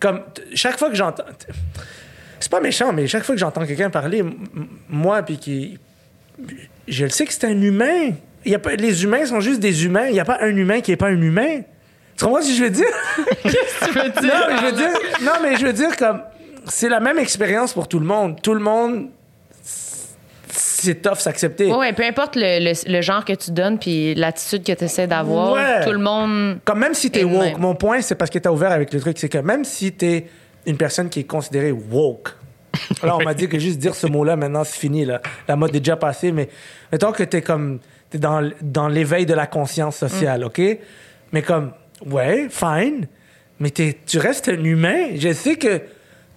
[0.00, 0.22] comme
[0.54, 1.24] chaque fois que j'entends.
[2.40, 4.24] C'est pas méchant, mais chaque fois que j'entends quelqu'un parler,
[4.88, 5.78] moi, puis qui.
[6.88, 8.12] Je le sais que c'est un humain.
[8.46, 10.06] Il y a pas, les humains sont juste des humains.
[10.06, 11.60] Il n'y a pas un humain qui n'est pas un humain.
[12.16, 12.86] Tu comprends ce que je veux dire?
[13.42, 14.32] tu veux dire?
[14.32, 16.22] non, mais je veux dire, non, mais je veux dire comme
[16.66, 18.40] c'est la même expérience pour tout le monde.
[18.40, 19.10] Tout le monde,
[20.56, 21.72] c'est tough s'accepter.
[21.72, 25.06] Ouais, peu importe le, le- le genre que tu donnes puis l'attitude que tu essaies
[25.06, 25.84] d'avoir, Ouais.
[25.84, 26.58] tout le monde.
[26.64, 27.58] Comme même si t'es woke, même.
[27.58, 30.26] mon point, c'est parce que t'as ouvert avec le truc, c'est que même si t'es
[30.66, 32.30] une personne qui est considérée woke,
[33.02, 35.20] là, on m'a dit que juste dire ce mot-là, maintenant, c'est fini, là.
[35.46, 36.48] La mode est déjà passée, mais
[36.90, 37.78] mettons que t'es comme,
[38.10, 40.44] t'es dans, dans l'éveil de la conscience sociale, Mm.
[40.46, 40.62] OK?
[41.32, 41.72] Mais comme,
[42.06, 43.06] ouais, fine,
[43.60, 45.10] mais t'es- tu restes un humain.
[45.16, 45.80] Je sais que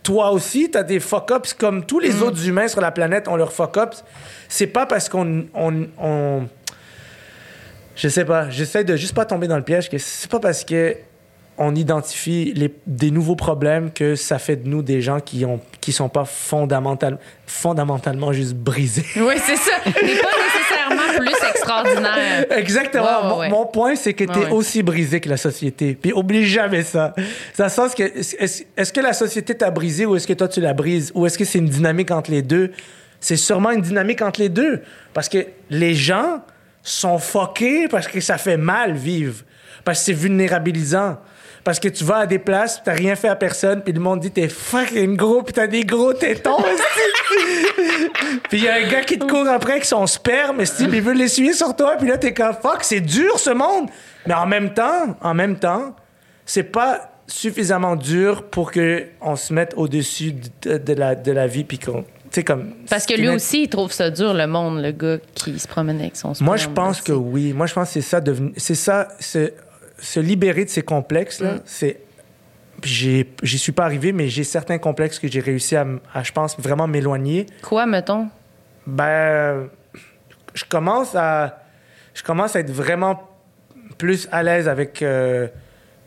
[0.07, 2.03] toi aussi, t'as des fuck-ups comme tous Mm.
[2.03, 4.05] les autres humains sur la planète ont leurs fuck-ups.
[4.47, 5.47] C'est pas parce qu'on...
[5.53, 6.47] on- on-
[7.97, 8.49] je sais pas.
[8.49, 10.95] J'essaie de juste pas tomber dans le piège que c'est pas parce que
[11.57, 15.59] on identifie les, des nouveaux problèmes que ça fait de nous des gens qui ont
[15.81, 19.05] qui sont pas fondamental, fondamentalement juste brisés.
[19.15, 19.71] Oui, c'est ça.
[19.85, 22.45] T'es pas nécessairement plus extraordinaire.
[22.51, 23.37] Exactement.
[23.37, 24.51] Ouais, mon, point, c'est que tu es Ouais, ouais.
[24.51, 25.97] aussi brisé que la société.
[25.99, 27.13] Puis oublie jamais ça.
[27.57, 30.73] Le sens que, est-ce que la société t'a brisé ou est-ce que toi tu la
[30.73, 31.11] brises?
[31.15, 32.71] Ou est-ce que c'est une dynamique entre les deux?
[33.21, 34.81] C'est sûrement une dynamique entre les deux.
[35.13, 36.41] Parce que les gens
[36.83, 39.43] sont fuckés parce que ça fait mal vivre.
[39.85, 41.17] Parce que c'est vulnérabilisant.
[41.67, 44.21] Parce que tu vas à des places, t'as rien fait à personne, puis le monde
[44.21, 46.59] dit t'es fucking gros, puis t'as des gros tétons.
[48.49, 51.01] puis il y a un gars qui te court après avec son sperme, puis il
[51.01, 53.89] veut l'essuyer sur toi, puis là t'es comme fuck, c'est dur ce monde.
[54.25, 55.93] Mais en même temps, en même temps,
[56.45, 61.47] c'est pas suffisamment dur pour que on se mette au-dessus de, de la, de la
[61.47, 62.05] vie, puis qu'on,
[62.43, 62.73] comme.
[62.89, 65.67] Parce que c'est lui aussi, il trouve ça dur, le monde, le gars qui se
[65.67, 67.53] promenait avec son Moi, sperme, je pense que oui.
[67.53, 69.51] Moi, je pense que c'est ça, devenu- c'est ça, se,
[69.99, 71.61] se libérer de ces complexes-là, Mm.
[71.65, 71.99] c'est.
[72.83, 75.85] j'ai- J'y suis pas arrivé, mais j'ai certains complexes que j'ai réussi à,
[76.23, 77.45] je pense, vraiment m'éloigner.
[77.63, 78.27] Quoi, mettons?
[78.85, 79.67] Ben,
[80.53, 81.63] je commence à,
[82.13, 83.21] je commence à être vraiment
[83.97, 85.47] plus à l'aise avec, euh,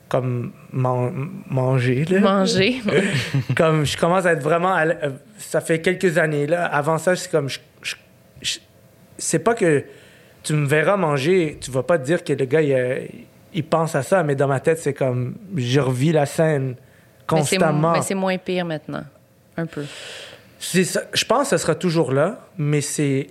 [0.09, 2.05] comme man- manger.
[2.05, 2.20] Là.
[2.20, 2.80] Manger.
[3.57, 7.14] comme je commence à être vraiment à euh, ça fait quelques années là avant ça
[7.16, 7.95] c'est comme je, je-
[8.43, 8.59] je-
[9.18, 9.84] c'est pas que
[10.43, 13.09] tu me verras manger tu vas pas te dire que le gars il,
[13.55, 16.76] il pense à ça mais dans ma tête c'est comme je revis la scène
[17.26, 19.05] constamment Mais c'est moins pire maintenant.
[19.57, 19.84] Un peu.
[20.59, 23.28] Ça- je pense que ça sera toujours là mais c'est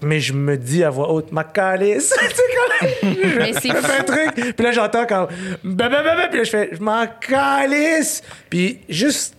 [0.00, 2.12] mais je me dis à voix haute ma calice
[3.02, 5.28] je fais un truc puis là j'entends comme
[5.64, 9.36] bah, bah, bah, puis là je fais je m'en calisse puis juste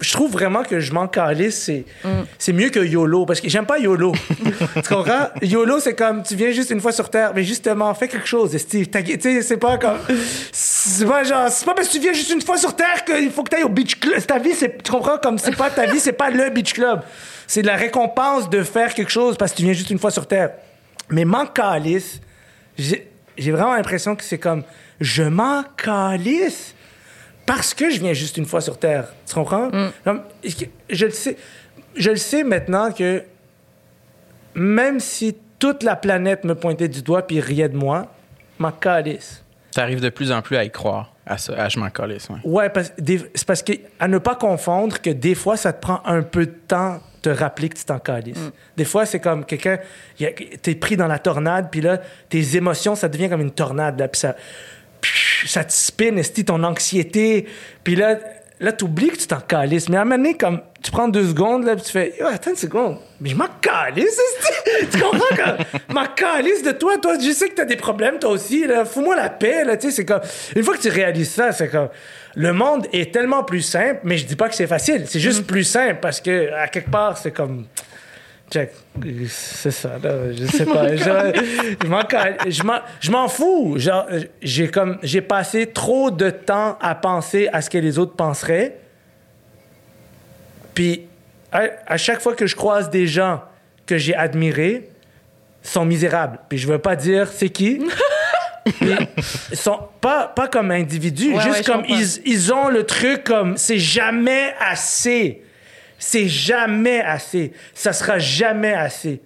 [0.00, 1.84] je trouve vraiment que je m'en calisse, c'est,
[2.38, 3.26] c'est mieux que YOLO.
[3.26, 4.12] Parce que j'aime pas YOLO.
[4.74, 5.28] tu comprends?
[5.42, 8.56] YOLO, c'est comme tu viens juste une fois sur Terre, mais justement, fais quelque chose,
[8.56, 8.88] Steve.
[8.88, 9.98] Tu sais, c'est pas comme.
[10.52, 11.48] C'est pas genre.
[11.48, 13.56] C'est pas parce que tu viens juste une fois sur Terre qu'il faut que tu
[13.56, 14.24] ailles au beach club.
[14.24, 14.82] Ta vie, c'est.
[14.82, 15.18] Tu comprends?
[15.18, 17.02] Comme c'est pas ta vie, c'est pas le beach club.
[17.46, 20.26] C'est la récompense de faire quelque chose parce que tu viens juste une fois sur
[20.26, 20.50] Terre.
[21.10, 22.20] Mais m'en calisse,
[22.78, 24.62] j'ai, j'ai vraiment l'impression que c'est comme.
[25.00, 26.74] Je m'en calisse
[27.46, 29.08] parce que je viens juste une fois sur Terre.
[29.26, 29.70] Tu comprends?
[30.04, 30.22] Comme,
[30.90, 31.36] je le sais.
[31.96, 33.22] Je le sais maintenant que
[34.54, 38.12] même si toute la planète me pointait du doigt puis riait de moi,
[38.58, 39.44] m'en calisse.
[39.72, 42.38] T'arrives de plus en plus à y croire, à ça, à je m'en calisse, ouais.
[42.44, 42.92] Ouais, parce,
[43.34, 46.46] c'est parce que à ne pas confondre que des fois, ça te prend un peu
[46.46, 48.50] de temps de te rappeler que tu t'en calisses.
[48.76, 49.78] Des fois, c'est comme quelqu'un,
[50.62, 54.08] t'es pris dans la tornade, puis là, tes émotions, ça devient comme une tornade, là,
[54.08, 54.36] puis ça,
[55.48, 57.46] ça te spin, esti, ton anxiété,
[57.82, 58.18] puis là,
[58.60, 59.88] là, t'oublies que tu t'en calisses.
[59.88, 62.26] Mais à un moment donné, comme, tu prends deux secondes, là, puis tu fais, Yo,
[62.26, 64.18] attends une seconde, mais je m'en calisse,
[64.90, 65.56] tu comprends?
[65.88, 68.84] Je m'en calisse de toi, toi, je sais que t'as des problèmes, toi aussi, là,
[68.84, 70.20] fous-moi la paix, là, tu sais, c'est comme,
[70.54, 71.88] une fois que tu réalises ça, c'est comme,
[72.36, 75.46] le monde est tellement plus simple, mais je dis pas que c'est facile, c'est juste
[75.46, 77.66] plus simple, parce que, à quelque part, c'est comme,
[78.54, 78.70] Check.
[79.28, 80.32] C'est ça, là.
[80.32, 80.94] Je sais pas.
[82.48, 83.76] je m'en fous.
[84.40, 88.78] J'ai comme, j'ai passé trop de temps à penser à ce que les autres penseraient.
[90.72, 91.02] Puis,
[91.50, 93.42] à, à chaque fois que je croise des gens
[93.86, 94.88] que j'ai admirés,
[95.60, 96.38] sont misérables.
[96.48, 97.82] Puis je veux pas dire c'est qui.
[98.80, 103.24] Ils sont pas, pas comme individus, Ouais, juste ouais, comme ils, ils ont le truc
[103.24, 105.42] comme c'est jamais assez.
[105.98, 107.52] C'est jamais assez.
[107.74, 109.20] Ça sera jamais assez.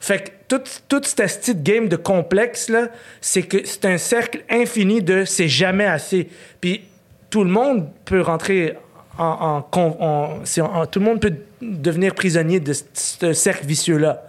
[0.00, 2.88] Fait que toute, toute cette petite game de complexe, là,
[3.20, 6.28] c'est que c'est un cercle infini de c'est jamais assez.
[6.60, 6.82] Puis
[7.30, 8.76] tout le monde peut rentrer
[9.16, 9.62] en.
[9.62, 14.24] tout le monde peut devenir prisonnier de ce- ce cercle vicieux-là.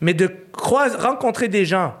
[0.00, 1.94] Mais de croiser, rencontrer des gens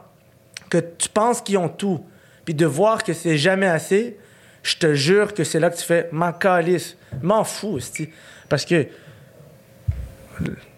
[0.70, 2.04] que tu penses qu'ils ont tout,
[2.44, 4.16] puis de voir que c'est jamais assez,
[4.62, 8.08] je te jure que c'est là que tu fais m'en calisse, m'en fous, esti.
[8.48, 8.86] Parce que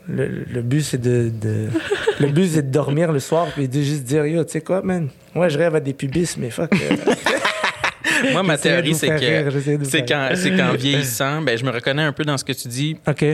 [0.09, 1.69] le, but c'est de, de-
[2.21, 4.83] le but c'est de dormir le soir puis de juste dire yo tu sais quoi
[4.83, 5.09] man?
[5.35, 6.97] Moi je rêve à des pubis mais fuck euh,
[8.33, 12.03] Moi, ma théorie, c'est que c'est faire quand, c'est qu'en vieillissant, ben, je me reconnais
[12.03, 13.25] un peu dans ce que tu dis, ok.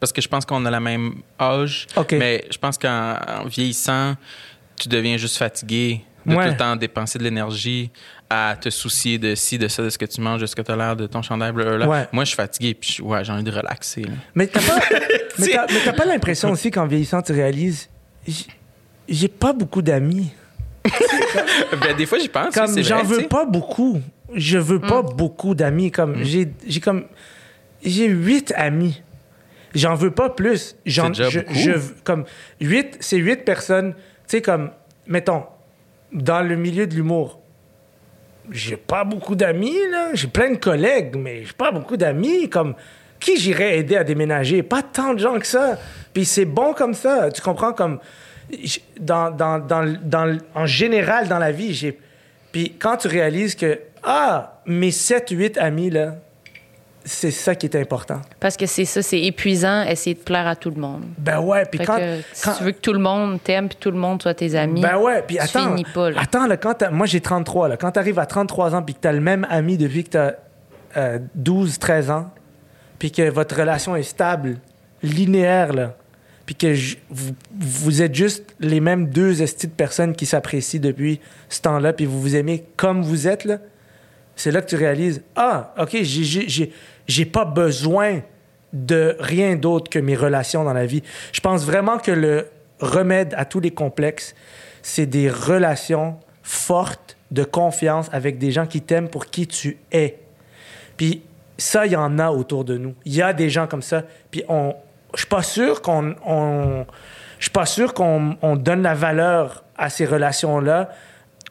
[0.00, 2.12] Parce que je pense qu'on a la même âge, Ok.
[2.18, 4.16] mais je pense qu'en en vieillissant,
[4.76, 6.44] tu deviens juste fatigué de Ouais.
[6.46, 7.90] tout le temps dépenser de l'énergie
[8.34, 10.62] à te soucier de ci, de ça, de ce que tu manges, de ce que
[10.62, 11.52] tu as l'air, de ton chandail.
[11.52, 12.06] Ouais.
[12.12, 14.02] Moi, je suis fatigué, puis je- ouais, j'ai envie de relaxer.
[14.02, 14.12] là.
[14.34, 14.78] mais t'as pas
[15.38, 17.88] mais t'as, mais t'as pas l'impression aussi qu'en vieillissant tu réalises
[18.26, 18.46] j'ai-
[19.08, 20.30] j'ai pas beaucoup d'amis
[21.80, 22.54] ben, des fois, j'y pense.
[22.54, 24.00] comme c'est j'en vrai, veux pas beaucoup
[24.34, 27.04] je veux pas beaucoup d'amis comme j'ai j'ai comme
[27.84, 29.02] j'ai huit amis
[29.74, 31.54] j'en veux pas plus j'en déjà je, beaucoup.
[31.54, 32.24] je- comme
[32.60, 34.00] huit c'est huit personnes tu
[34.38, 34.70] sais comme
[35.06, 35.44] mettons
[36.12, 37.40] dans le milieu de l'humour
[38.50, 40.10] j'ai pas beaucoup d'amis là.
[40.14, 42.48] J'ai plein de collègues mais j'ai pas beaucoup d'amis.
[42.48, 42.74] Comme
[43.20, 44.62] qui j'irais aider à déménager?
[44.62, 45.78] Pas tant de gens que ça.
[46.12, 47.30] Puis c'est bon comme ça.
[47.30, 47.72] Tu comprends?
[47.72, 47.98] Comme
[49.00, 51.98] dans, dans, dans, dans- en général dans la vie j'ai
[52.50, 56.16] puis quand tu réalises que ah mes 7 8 amis là
[57.04, 60.56] c'est ça qui est important Parce que c'est ça, c'est épuisant, essayer de plaire à
[60.56, 61.02] tout le monde.
[61.18, 63.78] ben ouais puis quand, que si quand- tu veux que tout le monde t'aime puis
[63.80, 65.68] tout le monde soit tes amis, Ben ouais, puis attends.
[65.70, 66.20] finis pas, là.
[66.20, 67.76] Attends, là, quand moi j'ai 33, là.
[67.76, 70.32] Quand t'arrives à 33 ans puis que t'as le même ami depuis que t'as
[70.96, 72.30] euh, 12, 13 ans,
[72.98, 74.58] puis que votre relation est stable,
[75.02, 75.96] linéaire, là,
[76.46, 76.74] puis que
[77.58, 82.04] vous êtes juste les mêmes deux estis de personnes qui s'apprécient depuis ce temps-là, puis
[82.06, 83.58] vous vous aimez comme vous êtes, là,
[84.36, 86.72] c'est là que tu réalises, ah, OK, j'ai-
[87.06, 88.20] j'ai- pas besoin
[88.72, 91.02] de rien d'autre que mes relations dans la vie.
[91.32, 92.48] Je pense vraiment que le
[92.80, 94.34] remède à tous les complexes,
[94.82, 100.18] c'est des relations fortes de confiance avec des gens qui t'aiment pour qui tu es.
[100.96, 101.22] Puis
[101.58, 102.94] ça, il y en a autour de nous.
[103.04, 104.02] Il y a des gens comme ça.
[104.30, 104.74] Puis on,
[105.14, 106.86] je suis pas sûr qu'on, on,
[107.38, 110.90] suis pas sûr qu'on on donne la valeur à ces relations-là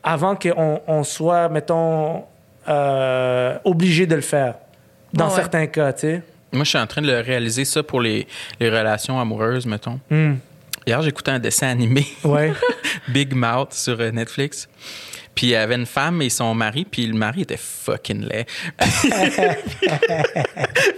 [0.03, 2.23] avant qu'on on soit, mettons,
[2.67, 4.55] euh, obligé de le faire.
[5.13, 5.35] Dans ouais.
[5.35, 6.21] certains cas, tu sais.
[6.53, 8.27] Moi, je suis en train de le réaliser ça pour les,
[8.59, 9.99] les relations amoureuses, mettons.
[10.09, 10.35] Hmm.
[10.85, 12.53] Hier, j'écoutais un dessin animé, Ouais.
[13.07, 14.67] Big Mouth, sur euh, Netflix.
[15.35, 18.45] Puis il y avait une femme et son mari, puis le mari était fucking laid.
[18.77, 19.09] Puis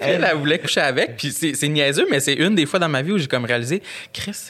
[0.01, 2.89] elle, elle voulait coucher avec, puis c'est c'est niaiseux, mais c'est une des fois dans
[2.89, 4.49] ma vie où j'ai comme réalisé, Chris,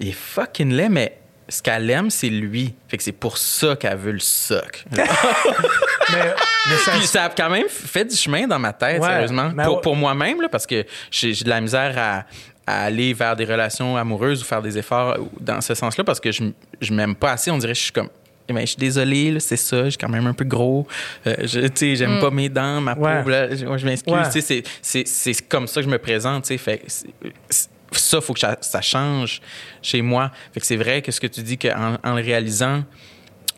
[0.00, 1.18] il est fucking laid, mais
[1.52, 2.74] ce qu'elle aime, c'est lui.
[2.88, 4.84] Fait que c'est pour ça qu'elle veut le soc.
[4.96, 6.34] Mais,
[6.68, 9.50] mais ça, Puis ça a quand même fait du chemin dans ma tête, Ouais, sérieusement.
[9.54, 9.80] mais Pour, ouais.
[9.80, 12.24] pour moi-même, là, parce que j'ai de la misère à,
[12.66, 16.30] à aller vers des relations amoureuses ou faire des efforts dans ce sens-là parce que
[16.30, 16.44] je,
[16.80, 17.50] je m'aime pas assez.
[17.50, 18.08] On dirait que je suis comme.
[18.48, 20.86] Eh ben, je suis désolé, là, c'est ça, je suis quand même un peu gros.
[21.26, 23.04] Euh, je, tu sais, j'aime pas mes dents, ma peau.
[23.30, 24.12] Là, je, je m'excuse.
[24.12, 24.28] Ouais.
[24.32, 24.64] Tu sais,
[25.06, 26.42] c'est- comme ça que je me présente.
[26.44, 27.06] tu sais, Fait, que c'est-
[27.48, 27.70] c'est-
[28.12, 29.40] ça, faut que ça, ça change
[29.82, 30.30] chez moi.
[30.52, 32.84] Fait que c'est vrai que ce que tu dis qu'en en le réalisant,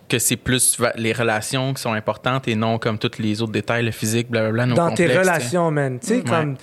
[0.08, 3.84] que c'est plus les relations qui sont importantes et non comme tous les autres détails,
[3.84, 4.66] le physique, blablabla.
[4.66, 5.98] nos dans tes relations, man.
[5.98, 6.22] Tu sais, Ouais.
[6.22, 6.56] comme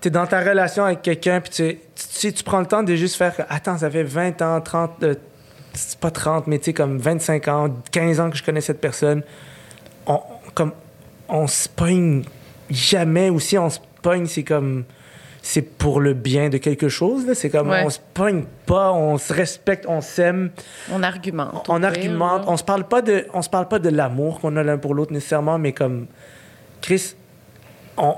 [0.00, 2.94] t'es dans ta relation avec quelqu'un, puis tu, tu, sais, tu prends le temps de
[2.94, 3.34] juste faire.
[3.48, 5.14] Attends, ça fait 20 ans, 30, euh,
[5.74, 8.80] c'est pas 30, mais tu sais, comme 25 ans, 15 ans que je connais cette
[8.80, 9.22] personne.
[10.06, 10.20] On,
[10.54, 10.72] comme,
[11.28, 12.24] on se pogne
[12.70, 14.84] jamais, ou si on se pogne, c'est comme.
[15.50, 17.34] C'est pour le bien de quelque chose, là.
[17.34, 17.82] C'est comme, Ouais.
[17.82, 20.50] on se pogne pas, on se respecte, on s'aime.
[20.92, 21.64] On argumente.
[21.70, 22.50] On pire, argumente, là.
[22.52, 24.92] on se parle pas de, on se parle pas de l'amour qu'on a l'un pour
[24.94, 26.06] l'autre nécessairement, mais comme
[26.82, 27.14] Chris,
[27.96, 28.14] on,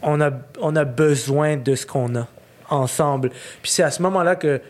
[0.00, 0.30] on a,
[0.62, 2.26] on a besoin de ce qu'on a
[2.70, 3.28] ensemble.
[3.60, 4.62] Puis c'est à ce moment-là que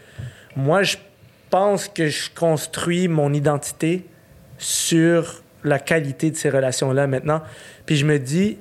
[0.57, 0.97] moi je
[1.49, 4.05] pense que je construis mon identité
[4.59, 7.41] sur la qualité de ces relations-là maintenant.
[7.87, 8.59] Puis je me dis,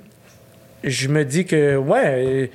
[0.83, 2.47] je me dis que ouais, euh,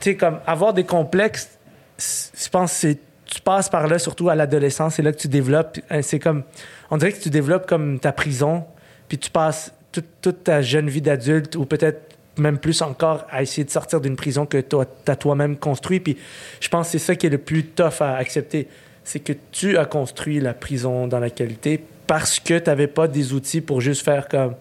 [0.00, 1.58] tu sais comme avoir des complexes,
[1.98, 5.78] je pense que tu passes par là surtout à l'adolescence, c'est là que tu développes.
[5.92, 6.42] euh, C'est comme,
[6.90, 8.64] on dirait que tu développes comme ta prison,
[9.08, 13.64] puis tu passes toute, ta jeune vie d'adulte ou peut-être même plus encore à essayer
[13.64, 16.00] de sortir d'une prison que toi as toi-même construit.
[16.00, 16.16] Puis
[16.60, 18.68] je pense que c'est ça qui est le plus tough à accepter,
[19.04, 23.08] c'est que tu as construit la prison dans la qualité parce que tu n'avais pas
[23.08, 24.54] des outils pour juste faire comme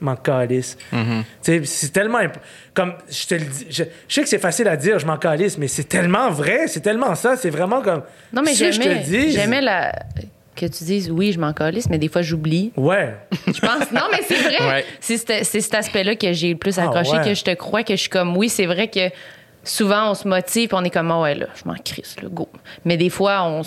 [0.00, 0.76] m'en calisse.
[0.92, 1.24] Mhm.
[1.42, 2.38] Tu sais, c'est tellement imp-
[2.74, 5.16] comme je te le dis, je, je sais que c'est facile à dire, je m'en
[5.16, 9.60] calisse, mais c'est tellement vrai, c'est tellement ça, c'est vraiment comme Non, mais j'aimais, j'aimais
[9.62, 9.92] la...
[10.54, 12.72] que tu dises oui, je m'en calisse, mais des fois, j'oublie.
[12.76, 13.14] Ouais.
[13.46, 13.90] Je pense.
[13.92, 14.68] Non, mais c'est vrai.
[14.68, 14.84] Ouais.
[15.00, 17.24] C'est, cet- c'est cet aspect-là que j'ai le plus Ah, accroché, ouais.
[17.24, 19.10] que je te crois, que je suis comme oui, c'est vrai que
[19.64, 22.28] souvent, on se motive, puis on est comme ah ouais, là, je m'en crisse, là,
[22.30, 22.48] go.
[22.84, 23.62] Mais des fois, on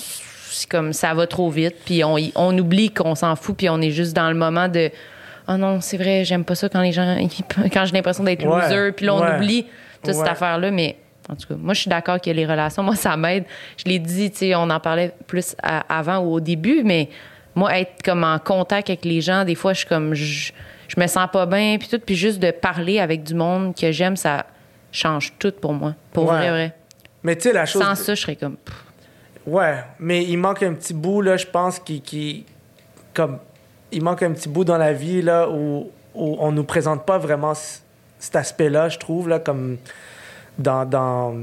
[0.68, 3.92] comme ça va trop vite, puis on, on oublie qu'on s'en fout, puis on est
[3.92, 4.90] juste dans le moment de
[5.50, 7.18] oh non, c'est vrai, j'aime pas ça quand les gens,
[7.74, 8.62] quand j'ai l'impression d'être Ouais.
[8.70, 9.36] loser, puis là, on Ouais.
[9.36, 9.66] oublie
[10.04, 10.95] toute cette affaire-là, mais.
[11.32, 13.43] En tout cas, moi, je suis d'accord que les relations, moi, ça m'aide.
[13.78, 17.10] Je l'ai dit, tu sais, on en parlait plus à- avant ou au début, mais
[17.54, 20.52] moi, être comme en contact avec les gens, des fois, je suis comme, je,
[20.88, 23.91] je me sens pas bien, puis tout, puis juste de parler avec du monde que
[23.91, 24.47] j'aime, ça
[24.91, 25.93] change tout pour moi.
[26.14, 26.74] Pour vrai, vrai.
[27.22, 27.84] Mais tu sais, la chose.
[27.84, 28.58] Sans ça, je serais comme,
[29.45, 32.02] Ouais, mais il manque un petit bout, là, je pense, qui.
[32.02, 32.45] qui
[33.14, 33.38] comme,
[33.92, 37.54] il manque un petit bout dans la vie, là, où, on nous présente pas vraiment
[37.54, 39.78] cet aspect-là, je trouve, là, comme
[40.58, 41.36] dans,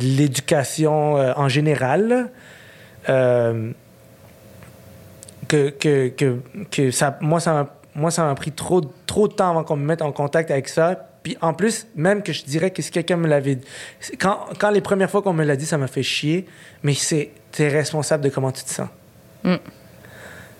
[0.00, 2.30] l'éducation euh, en général.
[3.08, 3.72] Euh,
[5.48, 6.38] que, que, que,
[6.70, 9.76] que ça, moi, ça m'a, moi, ça m'a pris trop, trop de temps avant qu'on
[9.76, 11.08] me mette en contact avec ça.
[11.22, 13.58] Puis en plus, même que je dirais que si quelqu'un me l'avait
[14.18, 16.46] quand, quand les premières fois qu'on me l'a dit, ça m'a fait chier,
[16.82, 18.88] mais c'est, t'es responsable de comment tu te sens.
[19.44, 19.56] Mm.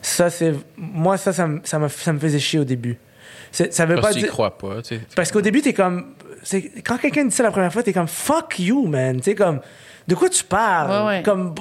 [0.03, 2.99] Ça, c'est, moi, ça, ça, me- ça, me, ça me faisait chier au début.
[3.51, 4.29] Ça veut Parce pas dire.
[4.31, 5.01] crois pas, tu sais.
[5.15, 6.15] Parce qu'au début, t'es comme.
[6.43, 9.21] c'est- Quand quelqu'un dit ça la première fois, t'es comme fuck you, man.
[9.21, 9.61] Tu comme.
[10.09, 10.91] De quoi tu parles?
[11.07, 11.23] Ouais, ouais.
[11.23, 11.55] Comme.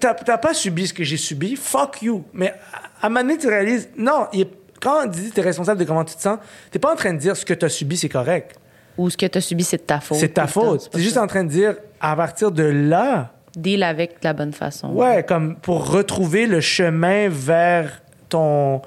[0.00, 2.24] T'as t'as pas subi ce que j'ai subi, fuck you.
[2.32, 4.50] Mais à à un moment donné, tu réalises, non, il est-
[4.82, 6.38] quand on dit t'es responsable de comment tu te sens,
[6.70, 8.56] t'es pas en train de dire ce que t'as subi, c'est correct.
[8.96, 10.18] ou ce que tu as subi, c'est de ta faute.
[10.18, 10.90] C'est ta faute.
[10.90, 14.52] T'es juste en train de dire, à partir de là, Deal avec de la bonne
[14.52, 14.88] façon.
[14.92, 18.82] ouais, comme pour retrouver le chemin vers ton,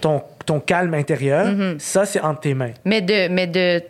[0.00, 1.78] ton, ton calme intérieur, Mm-hmm.
[1.78, 2.72] ça, c'est entre tes mains.
[2.84, 3.82] Mais de, mais de,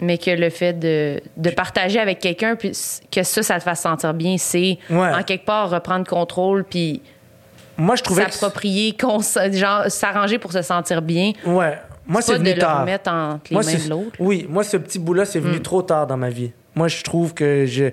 [0.00, 2.72] mais que le fait de, de partager avec quelqu'un, puis
[3.12, 5.12] que ça, ça te fasse sentir bien, c'est Ouais.
[5.12, 7.02] en quelque part reprendre contrôle, puis
[7.76, 8.96] Moi, je trouvais s'approprier,
[9.88, 11.32] s'arranger pour se sentir bien.
[11.46, 11.78] Ouais.
[12.06, 12.80] Moi, c'est de venu le tard.
[12.80, 14.16] remettre entre les Moi, mains de l'autre.
[14.18, 16.50] Oui, moi, ce petit bout-là, c'est venu trop tard dans ma vie.
[16.74, 17.90] Moi, je trouve que je.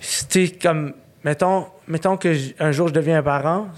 [0.00, 0.92] C'était comme.
[1.24, 3.68] Mettons, mettons que un jour je deviens un parent,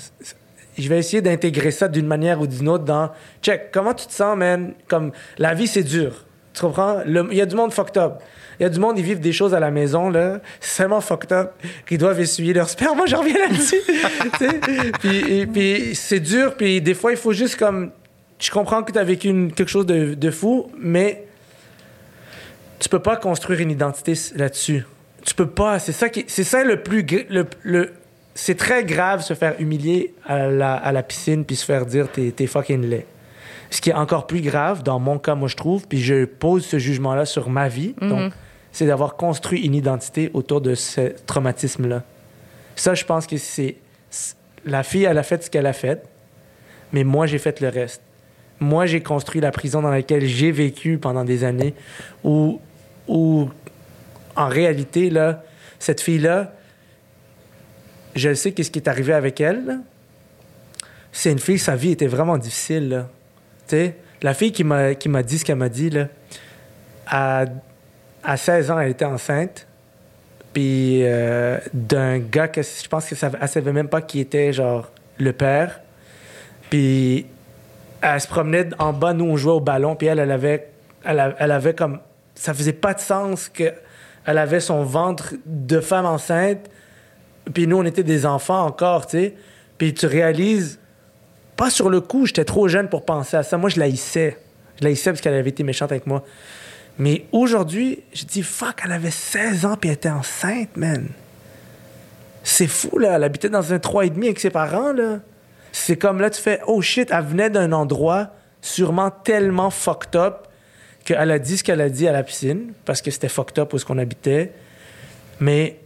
[0.78, 3.10] je vais essayer d'intégrer ça d'une manière ou d'une autre dans.
[3.42, 4.74] Check, comment tu te sens, man?
[4.88, 6.24] Comme, la vie, c'est dur.
[6.54, 6.98] Tu comprends?
[7.06, 8.14] Il y a du monde fucked up.
[8.60, 10.40] Il y a du monde, ils vivent des choses à la maison, là.
[10.60, 11.52] C'est tellement fucked up
[11.88, 12.96] qu'ils doivent essuyer leur sperme.
[12.98, 13.80] Moi, j'en reviens là-dessus.
[15.00, 17.90] Puis, et- puis c'est dur, puis des fois, il faut juste comme.
[18.38, 21.24] Je comprends que tu as vécu une- quelque chose de, de fou, mais
[22.78, 24.84] tu peux pas construire une identité là-dessus.
[25.24, 25.78] Tu peux pas.
[25.78, 27.92] C'est ça qui, c'est ça le plus, le, le-
[28.34, 32.10] c'est très grave se faire humilier à la, à la piscine puis se faire dire
[32.10, 33.04] t'es, t'es fucking laid.
[33.70, 36.64] Ce qui est encore plus grave dans mon cas, moi je trouve, puis je pose
[36.64, 37.94] ce jugement-là sur ma vie.
[38.00, 38.32] Donc,
[38.72, 42.02] c'est d'avoir construit une identité autour de ce traumatisme-là.
[42.74, 43.76] Ça, je pense que c'est
[44.64, 46.02] la fille, elle a fait ce qu'elle a fait,
[46.92, 48.00] mais moi, j'ai fait le reste.
[48.60, 51.74] Moi, j'ai construit la prison dans laquelle j'ai vécu pendant des années,
[52.24, 52.60] où,
[53.08, 53.48] où
[54.36, 55.42] en réalité, là,
[55.78, 56.52] cette fille-là,
[58.14, 59.80] je sais qu'est-ce qui est arrivé avec elle.
[61.12, 62.88] C'est une fille, sa vie était vraiment difficile.
[62.88, 63.88] Là.
[64.22, 66.08] La fille qui m'a, qui m'a dit ce qu'elle m'a dit, là,
[67.06, 67.44] à,
[68.22, 69.66] à 16 ans, elle était enceinte.
[70.52, 74.52] Puis euh, d'un gars que je pense que ça, elle savait même pas qui était
[74.52, 75.80] genre le père.
[76.68, 77.26] Puis
[78.00, 80.68] elle se promenait en bas, nous on jouait au ballon, puis elle, elle avait,
[81.04, 82.00] elle, elle avait comme,
[82.34, 83.72] ça faisait pas de sens que
[84.26, 86.70] elle avait son ventre de femme enceinte,
[87.52, 89.34] puis nous on était des enfants encore, tu sais.
[89.78, 90.78] Puis tu réalises,
[91.56, 93.58] pas sur le coup, j'étais trop jeune pour penser à ça.
[93.58, 94.38] Moi je la haïssais,
[94.78, 96.22] je la haïssais parce qu'elle avait été méchante avec moi.
[96.98, 101.08] Mais aujourd'hui, je dis, fuck, elle avait 16 ans puis elle était enceinte, man.
[102.44, 103.16] C'est fou, là.
[103.16, 105.20] Elle habitait dans un 3,5 avec ses parents, là.
[105.70, 108.28] C'est comme là, tu fais, oh shit, elle venait d'un endroit
[108.60, 110.48] sûrement tellement fucked up
[111.04, 113.72] qu'elle a dit ce qu'elle a dit à la piscine, parce que c'était fucked up
[113.72, 114.52] où est-ce qu'on habitait.
[115.40, 115.78] Mais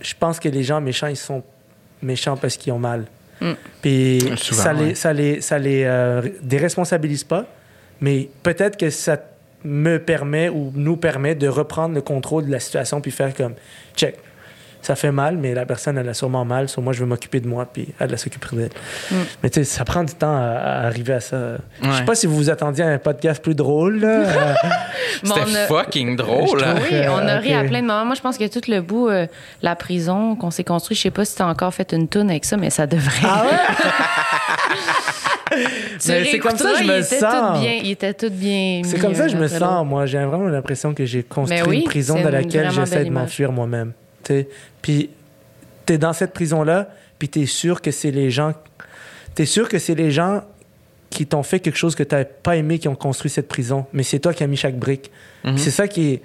[0.00, 1.42] je pense que les gens méchants, ils sont
[2.02, 3.06] méchants parce qu'ils ont mal.
[3.80, 4.94] Puis Souvent, ça les, ouais.
[4.94, 7.46] ça les, ça les euh, déresponsabilise pas,
[8.00, 9.18] mais peut-être que ça
[9.64, 13.54] me permet ou nous permet de reprendre le contrôle de la situation puis faire comme
[13.96, 14.16] check.
[14.82, 16.68] Ça fait mal, mais la personne, elle a sûrement mal.
[16.68, 18.70] Sur moi, je vais m'occuper de moi, puis elle, elle s'occuper d'elle.
[19.42, 21.36] Mais tu sais, ça prend du temps à, à arriver à ça.
[21.82, 22.04] Je sais Ouais.
[22.06, 24.00] pas si vous vous attendiez à un podcast plus drôle.
[24.02, 24.24] Euh,
[25.22, 26.62] C'était a- fucking drôle.
[26.64, 26.76] hein.
[26.90, 28.06] Oui, on a ri à plein de moments.
[28.06, 29.26] Moi, je pense que tout le bout, euh,
[29.62, 32.44] la prison qu'on s'est construit, je sais pas si t'as encore fait une toune avec
[32.46, 33.20] ça, mais ça devrait.
[33.24, 33.56] ah ouais?
[35.98, 37.18] C'est comme ça que je me sens.
[37.20, 38.82] Tout bien, il était tout bien.
[38.84, 40.06] C'est comme ça que je euh, me sens, moi.
[40.06, 43.92] J'ai vraiment l'impression que j'ai construit oui, une prison dans laquelle j'essaie de m'enfuir moi-même.
[44.24, 44.48] Tu sais.
[44.82, 45.10] Puis
[45.86, 48.52] t'es dans cette prison-là, puis t'es sûr que c'est les gens...
[49.34, 50.42] T'es sûr que c'est les gens
[51.10, 53.86] qui t'ont fait quelque chose que t'as pas aimé qui ont construit cette prison.
[53.92, 55.10] Mais c'est toi qui as mis chaque brique.
[55.44, 55.58] Mhm.
[55.58, 56.22] C'est ça qui est...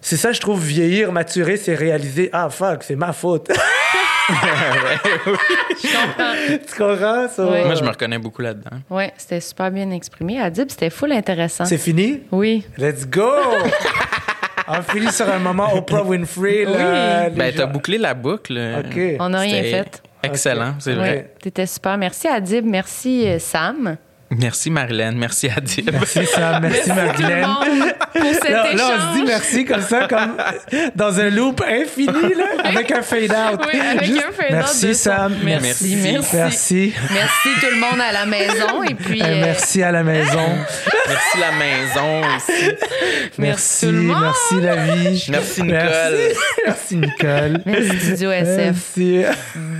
[0.00, 3.48] C'est ça, je trouve, vieillir, maturer, c'est réaliser, ah, fuck, c'est ma faute.
[4.28, 4.34] tu
[6.76, 7.28] comprends?
[7.28, 7.46] ça?
[7.46, 7.64] Ouais.
[7.64, 8.76] Moi, je me reconnais beaucoup là-dedans.
[8.90, 10.38] Ouais, c'était super bien exprimé.
[10.40, 11.64] Adib, c'était full intéressant.
[11.64, 12.20] C'est fini?
[12.32, 12.66] Oui.
[12.76, 13.30] Let's go!
[14.66, 16.64] On finit sur un moment Oprah Winfrey.
[16.64, 18.58] Là, les Ben, t'as bouclé la boucle.
[18.78, 18.98] OK.
[19.20, 20.02] On n'a rien fait.
[20.22, 21.34] Excellent, c'est Oui, vrai.
[21.42, 21.98] t'étais super.
[21.98, 23.96] Merci Adib, merci euh, Sam.
[24.38, 25.90] Merci Marilyn, merci Adib.
[25.92, 27.46] Merci Sam, merci Tout le Madeleine.
[27.46, 30.36] monde pour cet Là, on se dit merci comme ça, comme
[30.94, 33.60] dans un loop infini, là, avec un fade-out.
[33.72, 34.92] Oui, avec Juste un fade-out Merci de.
[34.92, 35.36] Sam.
[35.42, 36.36] Merci, merci.
[36.36, 36.94] Merci.
[37.12, 40.48] Merci tout le monde à la maison et puis Euh, euh, merci à la maison.
[41.08, 42.70] merci la maison aussi.
[43.38, 44.22] Merci, tout le monde.
[44.22, 45.26] merci la vie.
[45.30, 45.78] Merci Nicole.
[45.78, 47.62] Merci, merci Nicole.
[47.66, 48.56] merci Studio SF.
[48.96, 49.22] Merci.